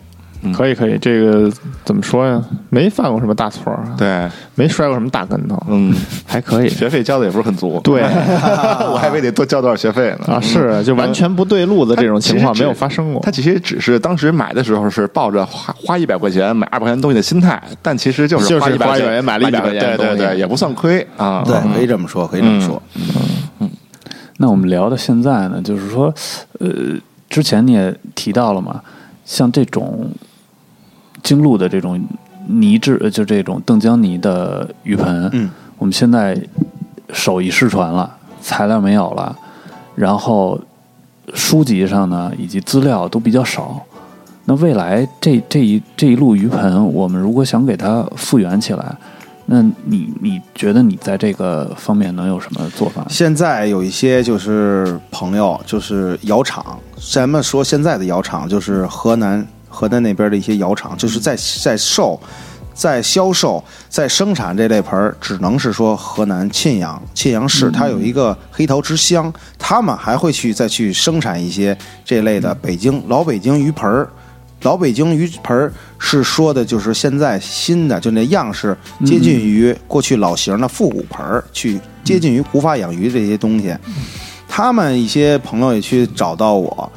[0.53, 1.51] 可以可以，这个
[1.85, 2.43] 怎么说呀？
[2.71, 5.95] 没犯过什么大错儿，对，没摔过什么大跟头，嗯，
[6.27, 6.69] 还可以。
[6.69, 8.03] 学费交的也不是很足，对。
[8.93, 10.35] 我还以为得多交多少学费呢。
[10.35, 13.21] 啊，是就完全不对路的这种情况没有发生过。
[13.23, 13.31] 他。
[13.31, 21.43] 其实只是当时买的时候是抱着花花一百块钱买二百块钱东西的心态，但其实就是就是花一百花100块钱买了一百块钱的东西对对对，也不算亏啊。
[21.45, 22.83] 对，可以这么说，可以这么说。
[23.61, 23.71] 嗯。
[24.39, 26.13] 那我们聊到现在呢，就是说，
[26.59, 26.69] 呃，
[27.31, 28.81] 之前你也提到了嘛，
[29.25, 30.11] 像这种
[31.23, 32.01] 京路的这种
[32.47, 36.37] 泥质，呃就这种邓江泥的鱼盆，嗯，我们现在
[37.13, 39.37] 手艺失传了，材料没有了，
[39.95, 40.61] 然后
[41.35, 43.81] 书籍上呢以及资料都比较少。
[44.45, 48.97] 那未来这这一这一路鱼盆，我们如果想给它复原起来，
[49.47, 53.07] 那你你觉得你在这个方面能有什么做法？
[53.09, 56.77] 现在有一些就是朋友，就是窑厂，
[57.13, 62.21] 咱们说现在的窑厂就是河南河南那边的一些窑厂，就是在在售、
[62.75, 74.09] 在销售、在生产这类盆儿，只能是说河南沁阳沁阳市，它有一个黑陶之乡，他们还会去再去生产一些这类的北京老北京鱼盆儿。
[74.63, 83.75] 老北京鱼盆儿是说的，就是现在新的，就那样式接近于过去老型的复古盆儿，去接近于古法养鱼这些东西。
[84.47, 86.93] 他们一些朋友也去找到我，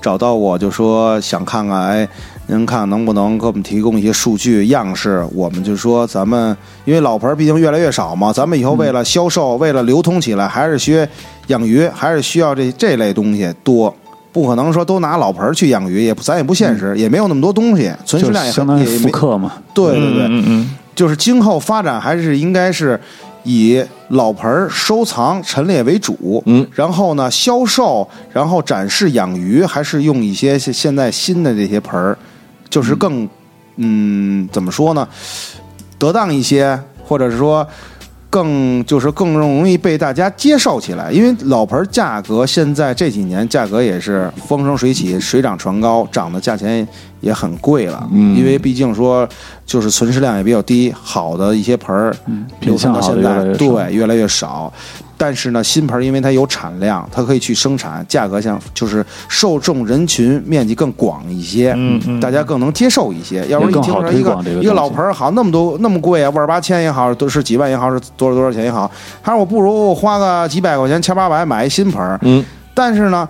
[0.00, 2.08] 找到我就说想看看，哎，
[2.46, 5.24] 您看能不能给我们提供一些数据样式？
[5.34, 11.08] 我们就说咱们因为老盆儿毕竟越来越少嘛，咱们以后为了销售，为了流通起来，还是学
[11.48, 13.94] 养鱼，还是需要这这类东西多。
[14.30, 19.54] 不可能说都拿老盆儿去养鱼，也不咱也不现实，也没有那么多东西，存就世量也相当于没复刻嘛。
[19.74, 23.00] 对对对，嗯嗯就是今后发展还是应该是
[23.48, 32.16] 以老盆儿收藏陈列为主，嗯，然后呢销售，然后展示养鱼，还是用一些现现在新的这些盆儿，
[32.68, 33.28] 就是更
[33.76, 35.08] 嗯怎么说呢，
[35.98, 37.66] 得当一些，或者是说。
[38.30, 46.86] 更就是更容易被大家接受起来，因为老盆儿价格现在这几年价格也是风生水起、水涨船高，涨的价钱
[47.20, 49.26] 也很贵了，嗯因为毕竟说
[49.64, 52.14] 就是存世量也比较低，好的一些盆儿
[52.60, 54.72] 流品相好传到现在对越来越少。
[55.20, 63.44] 但是呢，新盆因为它有产量，它可以去生产，价格像就是受众人群面积更广一些，嗯嗯大家更能接受一些。
[63.48, 68.88] 要不然你听说一个一个老盆儿好那么多那么贵啊，万八千也好，都是几万也好，是多少多少钱也好，
[69.20, 72.16] 还是我不如花个几百块钱，千八百买一新盆儿。
[72.22, 73.28] 嗯，但是呢，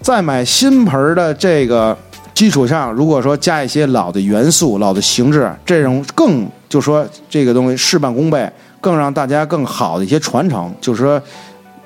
[0.00, 1.98] 在买新盆儿的这个
[2.32, 8.48] 基础上，如果说加一些老的元素、老的形制，这种更就说这个东西事半功倍，
[8.80, 11.20] 更让大家更好的一些传承，就是说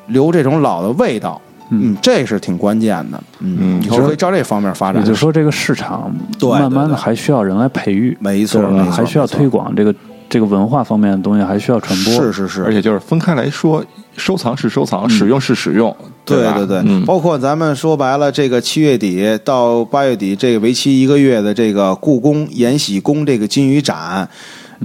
[0.07, 1.41] 留这种老的味道。
[1.75, 3.23] 嗯，这是挺关键的。
[3.39, 5.09] 嗯，以后可以照这方面发展也展。
[5.09, 9.95] 就是说这个市场慢慢的还需要人来培育，没错还需要推广这个
[10.29, 12.13] 这个文化方面的东西，还需要传播。
[12.13, 13.83] 是是是，而且就是分开来说，
[14.19, 24.29] 收藏是收藏，使用是使用，对对对，嗯，包括咱们说白了，这个七月底到八月底这个为期一个月的这个故宫延禧宫这个金鱼展，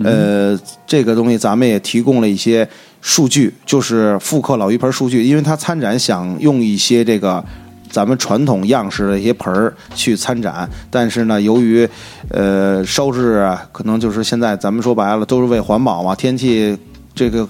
[0.04, 2.68] 呃，这个东西咱们也提供了一些
[3.02, 7.44] 数据，就是复刻老鱼盆数据，因为他参展想用一些这个。
[7.90, 11.88] 咱们传统样式的一些盆儿去参展，但是呢，由于
[12.30, 16.78] 呃烧制啊，可能就是现在咱们说白了都是为环保嘛，天气
[17.16, 17.48] 这个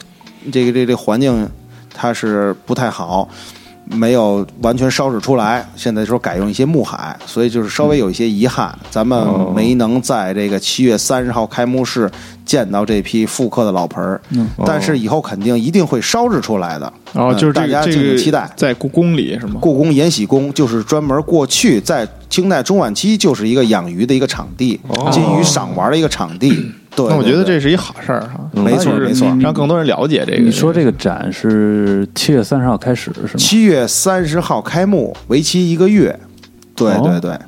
[0.52, 1.50] 这个这个这个环境
[1.92, 3.28] 它是不太好，
[3.90, 5.66] 没有完全烧制出来。
[5.76, 12.10] 现在说改用一些木海，所以就是稍微有一些遗憾，咱们没能在这个七月三十号开幕式
[12.46, 14.22] 见到这批复刻的老盆儿。
[14.66, 16.92] 但是以后肯定一定会烧制出来的。
[17.14, 18.50] 然后就是大家敬请期待。
[18.56, 19.60] 在故宫里是吗？
[19.62, 24.80] 故宫延禧宫就是专门过去在清代中晚期就是一个养鱼的一个场地，
[25.12, 26.72] 金鱼赏玩的一个场地。
[26.98, 30.42] 对，那我觉得这是一好事儿哈，没错就是没错让更多人了解这个。
[30.42, 33.30] 你说这个展是七月三十号开始是吗？
[33.38, 36.20] 七月三十号开幕，为期一个月。
[36.76, 37.40] 对哦对对，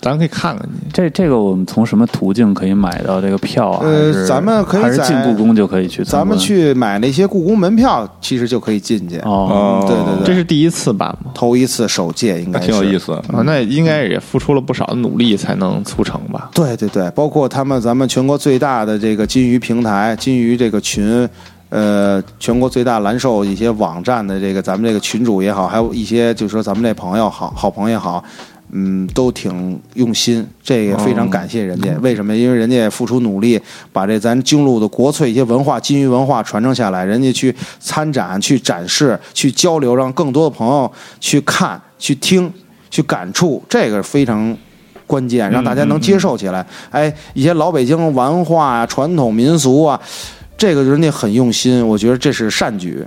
[0.00, 0.90] 咱可以看看去。
[0.92, 3.80] 这这个我们从什么途径可以买到这个票啊？
[3.84, 6.04] 呃咱们可以还是在进故宫就可以去？
[6.04, 9.18] 咱们去买那些故宫门票，其实就可以进去。
[9.20, 11.30] 哦，对对对，这是第一次办吗？
[11.34, 13.12] 头一次首届，应该是挺有意思。
[13.12, 16.50] 啊，那应该也付出了不少的努力才能促成吧？
[16.54, 21.28] 对对对，包括他们咱们全国最大的这个金鱼平台、金鱼这个群，
[21.70, 28.22] 呃，全国最大蓝瘦一些网站的这个咱们这个群主也好，还有一些就是说咱们这朋友好好朋友也好，
[28.70, 31.90] 嗯，都挺用心，这也非常感谢人家。
[32.02, 32.36] 为什么？
[32.36, 33.60] 因为人家也付出努力，
[33.92, 42.52] 把这咱京路的国粹一些文化、金鱼文化传承下来，人家去参展、去展示、去交流，让更多的朋友去看、去听、
[42.90, 44.54] 去感触，这个非常
[45.06, 46.64] 关键，让大家能接受起来。
[46.90, 49.98] 哎，一些老北京文化啊、传统民俗啊，
[50.58, 53.02] 这个人家很用心，我觉得这是善举，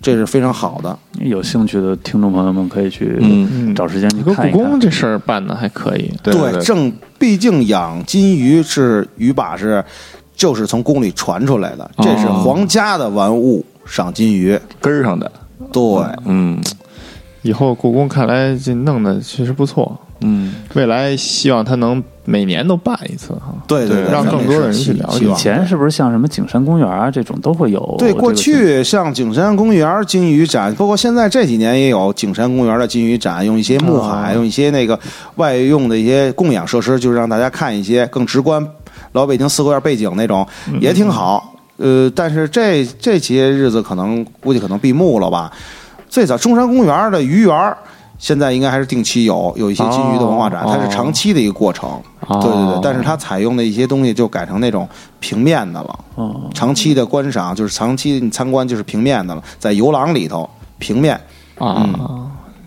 [0.00, 0.96] 这是非常好的。
[1.20, 4.78] 有兴趣的听众朋友们可以去嗯找时间去看一看故宫。
[4.78, 9.84] 这事儿办的还可以，对对正毕竟养金鱼是鱼把是，
[10.34, 14.58] 就是从宫里传出来的，这是皇家的玩物，赏金鱼。
[14.80, 15.30] 根儿上的，
[15.72, 15.82] 对，
[16.24, 16.60] 嗯
[17.42, 19.98] 以后故宫看来这弄的确实不错。
[20.20, 23.54] 嗯，未来希望它能每年都办一次哈。
[23.66, 27.94] 对对，让更多的人去了解以前是不是像什么景山公园啊这种都会有？
[27.98, 34.98] 对，过去像景山公园金鱼展，包括现在这几年也有景山公园的金鱼展，用一些木海，用一些那个
[35.36, 38.66] 外用的一些供养设施，就是让大家看一些更直观
[39.12, 40.46] 老北京四合院背景那种，
[40.80, 41.54] 也挺好。
[41.76, 45.52] 呃，但是这这些日子可能估计可能闭幕了吧。
[46.08, 47.76] 最早中山公园的鱼园。
[48.18, 51.88] 现在应该还是定期有有一些金鱼的文化展，哦它是长期的一个过程，
[52.26, 52.40] 哦。
[52.40, 52.80] 对对对。
[52.82, 54.88] 但是它采用的一些东西就改成那种
[55.20, 60.48] 平面的了，哦，长期的观赏就是长期你参观就是平面的了，在游廊里头
[60.78, 61.20] 平面。
[61.58, 61.86] 啊，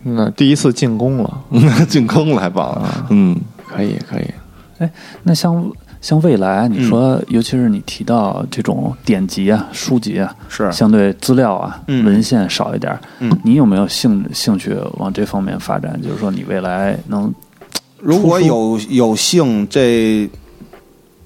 [0.02, 1.42] 那第一次进宫了，
[1.88, 3.36] 进宫了还棒了，嗯，
[3.66, 4.30] 可以可以。
[4.78, 4.90] 哎
[5.22, 5.70] 那像
[6.00, 16.00] 像未来，你说，嗯尤其是你提到这种典籍啊、书籍啊，是相对资料啊、嗯文献少一点儿，嗯你有没有兴兴趣往这方面发展？
[16.02, 17.32] 就是说，你未来能
[17.98, 20.26] 如果有有幸，这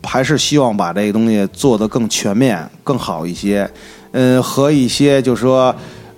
[0.03, 3.71] 还是希望把这个东西做得更全面、更好一些。
[4.11, 5.73] 嗯，和一些就是说，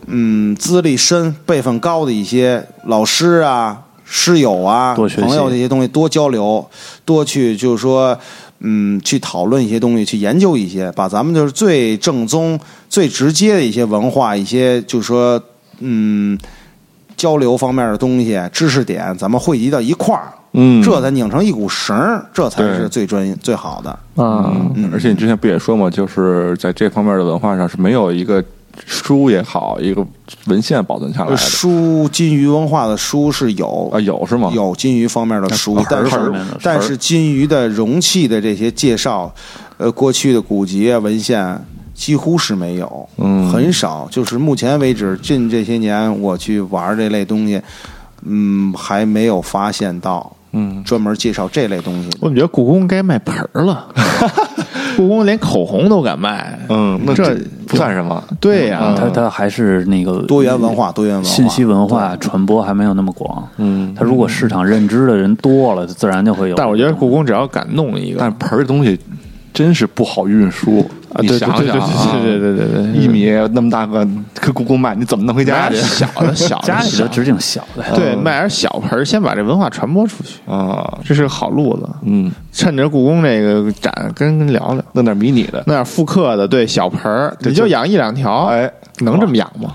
[0.07, 6.67] 嗯，资历深、辈分高的一些老师啊、师友啊、朋友这些东西多交流，
[7.05, 8.19] 多去就是说。
[8.61, 15.41] 嗯，去讨论一些东西，去研究一些，把咱们就是最正宗、最直接的一些文化，一些就是说，
[15.81, 16.39] 嗯，
[17.17, 20.83] 交流方面的东西、知识点，咱们汇集到一块儿，嗯。
[20.83, 23.91] 这才拧成一股绳儿，这才是最专业、最好的。
[24.23, 28.43] 啊，嗯，而且你之前不也说嘛，就是在这方面的文化上是没有一个
[28.85, 30.07] 书也好，一个
[30.47, 34.51] 文献保存下来的书金鱼文化的书是有啊，有是吗？
[34.55, 39.33] 有金鱼方面的书，但是但是金鱼的容器的这些介绍，
[39.79, 41.59] 呃，过去的古籍啊文献
[41.95, 44.07] 几乎是没有，嗯很少。
[44.11, 47.61] 就是目前为止，近这些年我去玩这类东西，
[48.23, 52.09] 嗯，还没有发现到，嗯，专门介绍这类东西。
[52.21, 53.89] 我怎么觉得故宫该卖盆儿了？
[54.97, 57.37] 故宫连口红都敢卖，嗯，那这
[57.67, 58.23] 不算什么。
[58.41, 63.47] 对呀、它它还是那个多元文化，多元文化，信息文化传播还没有那么广。
[63.59, 66.57] 嗯它如果市场认知的人多了，自然就会有。
[66.57, 68.99] 但我觉得故宫只要敢弄一个，但盆儿这东西
[69.53, 70.85] 真是不好运输，
[71.17, 74.07] 啊，对你想对对想啊，对对对对对，一米那么大个，
[74.41, 77.09] 搁故宫卖，你怎么弄回家去小的小的 家里小的。
[77.09, 80.99] 直径小的，对，卖点小盆，先把这文化传播出去，啊？
[81.05, 81.89] 这是个好路子。
[82.03, 89.75] 嗯，趁着故宫这个展，跟人聊聊，弄点迷你的，弄点复刻的，对小盆儿，你就养一两条，哎，能这么养吗？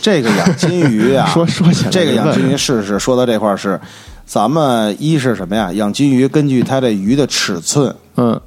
[0.00, 3.80] 这个养金鱼啊， 说说起来这个养金鱼试试说到这块儿是，
[4.24, 5.72] 咱们一是什么呀？
[5.72, 8.40] 养金鱼根据它这鱼的尺寸，嗯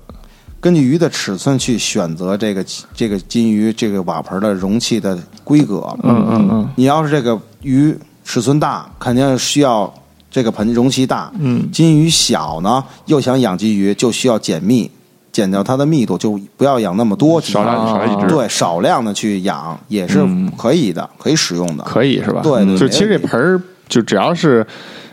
[0.62, 5.88] 根据鱼的尺寸去选择这个这个金鱼这个瓦盆的容器的规格。
[6.04, 9.92] 嗯嗯嗯你要是这个鱼尺寸大，肯定需要
[10.30, 11.32] 这个盆容器大。
[11.40, 14.90] 嗯金鱼小呢，又想养金鱼，就需要减密，
[15.32, 21.84] 减掉它的密度，就不要养那么多，少量少量一只，对少量的去养也是嗯可以的，可以使用的。
[21.86, 22.42] 可以是吧？
[22.44, 24.66] 对对就其实这盆儿，就只要是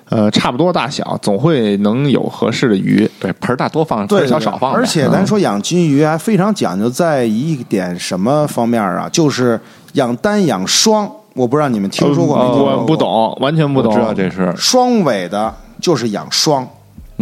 [0.08, 3.08] 呃差不多大小，总会能有合适的鱼。
[3.18, 4.72] 对，盆儿大多放，盆对，儿小少放。
[4.72, 9.08] 而且咱说养金鱼还非常讲究，在一点什么方面啊？
[9.10, 9.60] 就是
[9.92, 11.10] 养单养双。
[11.34, 12.44] 我不知道你们听说过没？
[12.44, 12.96] 我不。
[12.96, 13.92] 懂，完全不懂。
[13.92, 16.66] 我知道这是双尾的就是养双，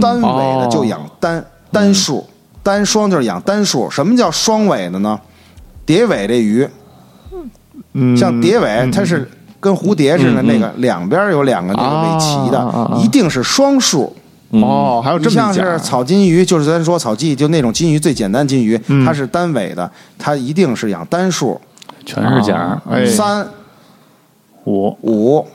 [0.00, 2.24] 单尾的就养单、单数，
[2.62, 3.90] 单双就是养单数。
[3.90, 5.18] 什么叫双尾的呢？
[5.84, 6.68] 蝶尾这鱼，
[7.94, 9.28] 嗯，像蝶尾，它是
[9.64, 14.14] 跟蝴蝶似的，那个两边有两个那个尾鳍的，一定是双数。
[14.50, 19.02] 哦，还有这你像是草金鱼，就是咱说草鲫，就那种金鱼最简单金鱼，嗯。
[19.06, 21.58] 它是单尾的，它一定是养单数，
[22.04, 23.48] 全是甲三
[24.64, 24.94] 五。
[25.00, 25.46] 五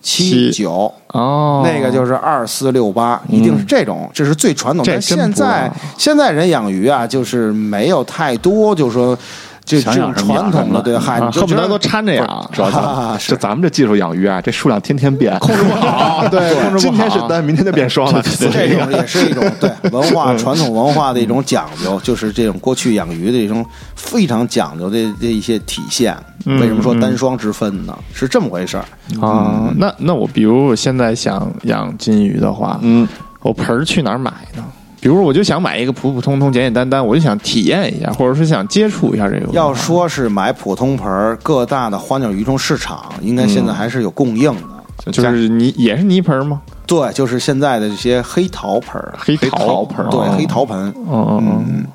[0.00, 4.86] 七七九，哦，那个就是二四六八，一定是这种，这是最传统。
[4.86, 5.00] 的。
[5.00, 9.18] 现在现在人养鱼啊，就是没有太多，就是说
[9.66, 12.50] 这这种想养什么养传统的，对，嗨，恨不得都掺着养。
[12.52, 16.26] 主要啊咱这咱们这技术养鱼啊，这数量天天变，控制不好。
[16.30, 18.22] 对控制不好今天是单，明天就变双了。
[18.22, 26.16] 这种也是一种对文化传统文化的一种讲究，就是这种过去养鱼的一种非常讲究的这一些体现。
[26.48, 27.98] 嗯为什么说单双之分呢？
[28.14, 28.84] 是这么回事儿。
[29.20, 33.08] 啊，那那我比如我现在想养金鱼的话，嗯，
[33.40, 34.64] 我盆儿去哪儿买呢？
[35.06, 39.46] 比如我就想买一个普普通通、简简单单，我就想体验一下，或者是想接触一下这个。
[39.52, 45.12] 要说是买普通盆儿，各大的花鸟鱼虫市场应该现在还是有供应的。
[45.12, 46.60] 就是泥也是泥盆儿吗？
[46.88, 50.92] 对，就是现在的这些黑陶盆儿，黑黑陶盆儿对哦黑陶盆。
[50.96, 51.86] 嗯嗯嗯，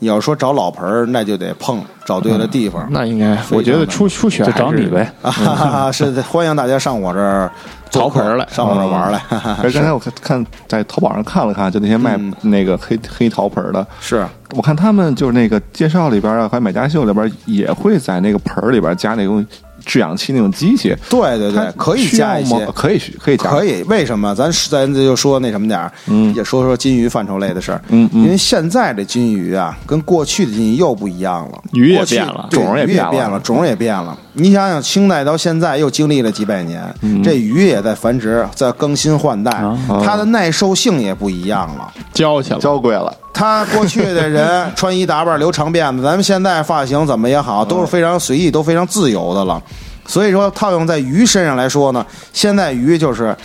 [0.00, 2.86] 你要说找老盆儿，那就得碰找对了地方。
[2.90, 5.12] 那应该，我觉得出出选就找你呗。
[5.22, 7.50] 啊哈哈哈， 是的，欢迎大家上我这儿
[7.90, 9.18] 淘盆儿来上我这儿玩来。
[9.18, 14.24] 哈哈哈而刚才我看看在淘宝上看了看，就那些卖嗯那个黑黑陶盆儿的，是
[14.54, 19.44] 我看他们就是那个介绍里边啊，还有买家秀里边也会在那个盆儿里边加那种
[19.88, 24.34] 制氧气那种机器，对对对，可以加一些，可以可以加，可以，为什么？
[24.34, 26.32] 咱是咱就说那什么点儿，嗯。
[26.34, 27.80] 也说说金鱼范畴类的事儿。
[27.88, 28.22] 嗯嗯。
[28.22, 34.16] 因为现在的金鱼啊，跟过去的金鱼又不一样了，鱼也变了种也变了，种也变了。
[34.38, 41.92] 你想想，清代到现在又经历了几百年，嗯这鱼也在繁殖，在更新换代，啊它的耐受性也不一样了。
[42.14, 42.60] 教去了。
[42.60, 49.60] 娇贵了，他过去的人穿衣打扮留长辫子， 咱们现在发型怎么也好，都是非常随意，都非常自由的了。
[50.06, 53.36] 所以说，套用在鱼身上来说呢，现在鱼就是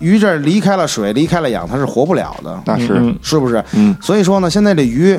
[0.00, 3.62] 鱼这离开了水，离开了氧，它是活不了的，那是嗯是不是？
[3.72, 5.18] 嗯所以说呢，现在这鱼，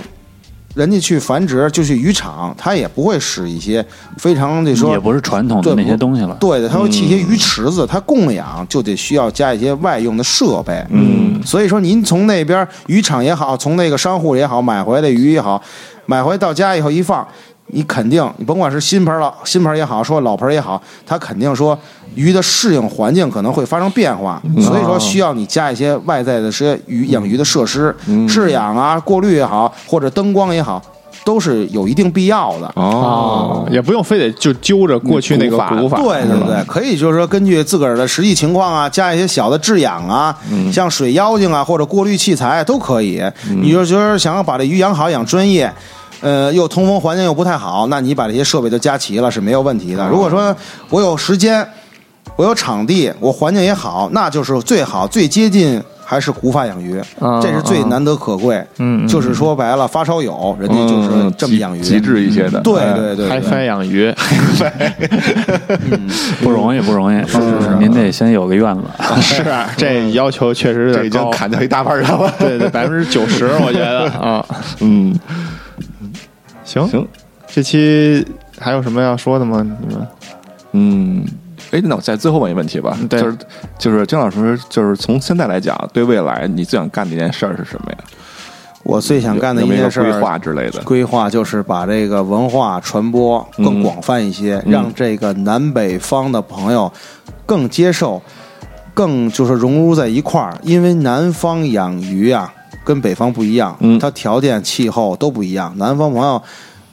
[0.78, 3.84] 人家去繁殖就去渔场，他也不会使一些
[4.18, 6.38] 非常那说也不是传统的对那些东西了。
[6.40, 10.86] 对的，他会砌一些鱼池子，他供养就得需要加一些外用的设备。
[10.92, 15.60] 嗯，所以说您从那边渔场也好，从那个商户也好，买回来的鱼也好，
[16.06, 17.28] 买回到家以后一放，
[17.68, 21.78] 你肯定你甭管是新盆老，新盆也好，说老盆也好，它肯定说
[22.16, 27.96] 鱼的适应环境可能会发生变化，所以说需要你加一些外在的这些鱼养鱼的设施，
[28.28, 30.82] 制氧啊、过滤也好，或者灯光也好，
[31.26, 32.72] 都是有一定必要的。
[32.76, 40.36] 哦啊，，也不用非得就揪着过去那个古法古法，对对对，可以就是说根据自个儿的实际情况啊，加一些小的制氧啊，
[40.72, 43.22] 像水妖精啊或者过滤器材都可以。
[43.62, 45.72] 你就觉得想要把这鱼养好、养专业，
[46.22, 50.08] 呃，又通风环境又不太好，那你把这些设备都加齐了是没有问题的。
[50.08, 50.56] 如果说
[50.90, 51.68] 我有时间，
[52.36, 58.56] 我有场地，我环境也好，那就是最好最接近还是古法养鱼，啊这是最难得可贵。
[58.78, 62.94] 嗯嗯就是说白了，发烧友人家就是嗯这么养鱼，极极致一些的，对哎。
[62.94, 63.30] 对对对。
[63.30, 64.14] 嗨翻养鱼，
[66.42, 67.18] 不容易，不容易。
[67.28, 68.84] 是是是，您得先有个院子。
[69.22, 69.44] 是。
[69.44, 72.32] 啊 这要求确实已经砍掉一大半人了。
[72.40, 74.46] 对对，百分之九十，我觉得啊，
[74.80, 75.18] 嗯，
[76.68, 77.08] 行行，
[77.48, 78.28] 这期
[78.60, 79.66] 还有什么要说的吗？
[79.88, 80.08] 你们？
[80.74, 81.26] 嗯，
[81.72, 83.38] 哎，那我再最后问一个问题吧，对就是
[83.80, 87.98] 就是姜老师，就是从现在来讲，对未来你最想干的一件事儿是什么呀？
[88.84, 90.82] 我最想干的一件事儿规划之类的？
[90.84, 96.92] 规划就是把这个文化传播更广泛一些，嗯让这个南北方的朋友
[97.46, 98.22] 更接受，
[98.94, 100.58] 更就是融入在一块儿。
[100.64, 102.54] 因为南方养鱼啊，
[102.88, 105.74] 跟北方不一样，嗯它条件、气候都不一样。
[105.78, 106.42] 南方朋友，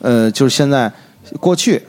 [0.00, 0.92] 呃，就是现在
[1.38, 1.80] 过去，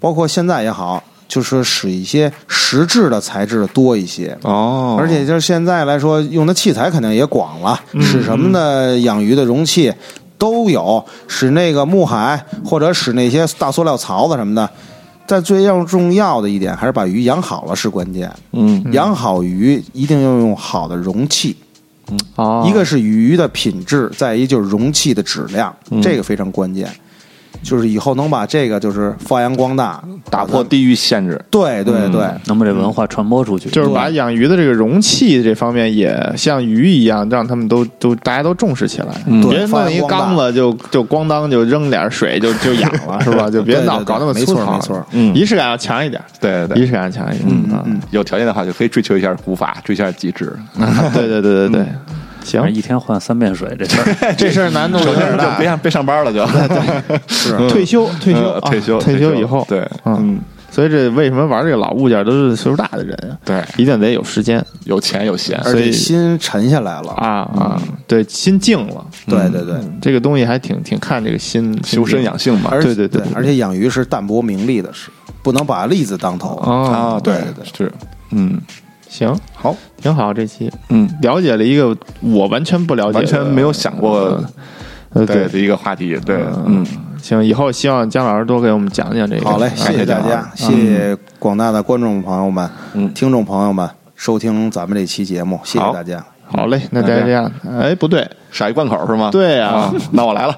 [0.00, 4.34] 包括现在也好，就是使一些实质的材质多一些。
[4.44, 9.92] 哦，而且就是现在来说，用的器材肯定也广了，使什么的养鱼的容器
[10.38, 14.70] 都有，使那个木海或者使那些大塑料槽子什么的。
[15.26, 18.28] 但最要重要的一点，还是把鱼养好了是关键。
[18.52, 21.54] 嗯养好鱼一定要用好的容器，
[22.36, 26.90] 哦一个是鱼的品质，再一就是容器的质量，这个非常关键。
[27.62, 31.40] 就是以后能把这个就是发扬光大，打破地域限制。
[31.50, 39.08] 对对对，能把这文化传播出去，就是把养鱼的这个容器这方面也像鱼一样，让他们都都大家都重视起来。
[39.26, 43.48] 嗯别弄一缸子就就咣当就扔点水就就养了，是吧？
[43.50, 44.64] 就别对对对老搞那么没粗糙。
[44.64, 47.48] 错没错嗯仪式感要强一点，对对对，仪式感强一点。
[47.84, 50.56] 嗯，有条件的话就可以追求一下古法，追求一下极致。
[51.14, 51.86] 对对对对对，
[52.42, 54.34] 行，一天换三遍水这事儿。
[54.38, 55.56] 这事儿难度有点大。
[55.58, 55.66] 别。
[55.66, 56.46] 上别上班了，就。
[57.28, 57.56] 是。
[57.68, 60.16] 退休退休退休退休以后，对，嗯。
[60.20, 63.36] 嗯，所以这为什么玩这个老物件都是岁数大的人啊？
[63.44, 64.64] 对，一定得有时间。
[64.84, 67.12] 有钱有闲，而所以且心沉下来了。
[67.12, 67.82] 啊啊！
[68.08, 72.70] 对，心静了，对对对，这个东西还挺挺看这个心修身养性嘛。
[72.70, 75.10] 对对对对而且养鱼是淡泊名利的事，
[75.42, 76.56] 不能把利字当头。
[76.56, 76.72] 啊。
[76.90, 77.64] 啊，对对对。
[77.76, 77.92] 是，
[78.30, 78.60] 嗯，
[79.10, 80.70] 行，好，挺好，这期。
[80.88, 84.40] 嗯，了解了一个我完全不了解、完全没有想过
[85.12, 86.86] 呃对对的一个话题，对，嗯，
[87.20, 89.44] 行，以后希望姜老师多给我们讲讲这个。
[89.44, 93.12] 好嘞，谢谢大家，谢谢广大的观众朋友们、嗯。
[93.12, 96.24] 听众朋友们收听咱们这期节目，谢谢大家。
[96.46, 97.50] 好嘞，那再这样。
[97.68, 99.30] 哎，不对，傻一贯口是吗？
[99.32, 100.56] 对呀啊，那我来了。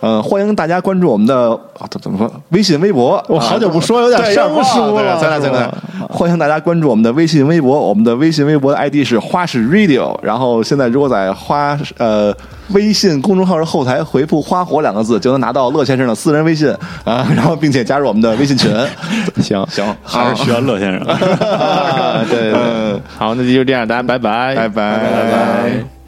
[0.00, 2.30] 呃，欢迎大家关注我们的啊怎怎么说？
[2.50, 3.22] 微信、微博。
[3.28, 7.78] 我好久不说有点对生疏了对咱俩是吧咱俩，欢迎大家关注我们的微信、微博。
[7.78, 10.18] 我们的微信、微博的 ID 是花式 Radio。
[10.22, 12.34] 然后现在如果在花呃
[12.70, 16.70] 微信公众号的后台回复“花火”两个字，就能拿到乐先生的私人微信
[17.04, 18.70] 啊， 然后并且加入我们的微信群。
[19.42, 21.00] 行行，还是需要乐先生。
[21.06, 25.99] 啊，对对对，好，那就这样，大家拜拜，拜拜拜拜。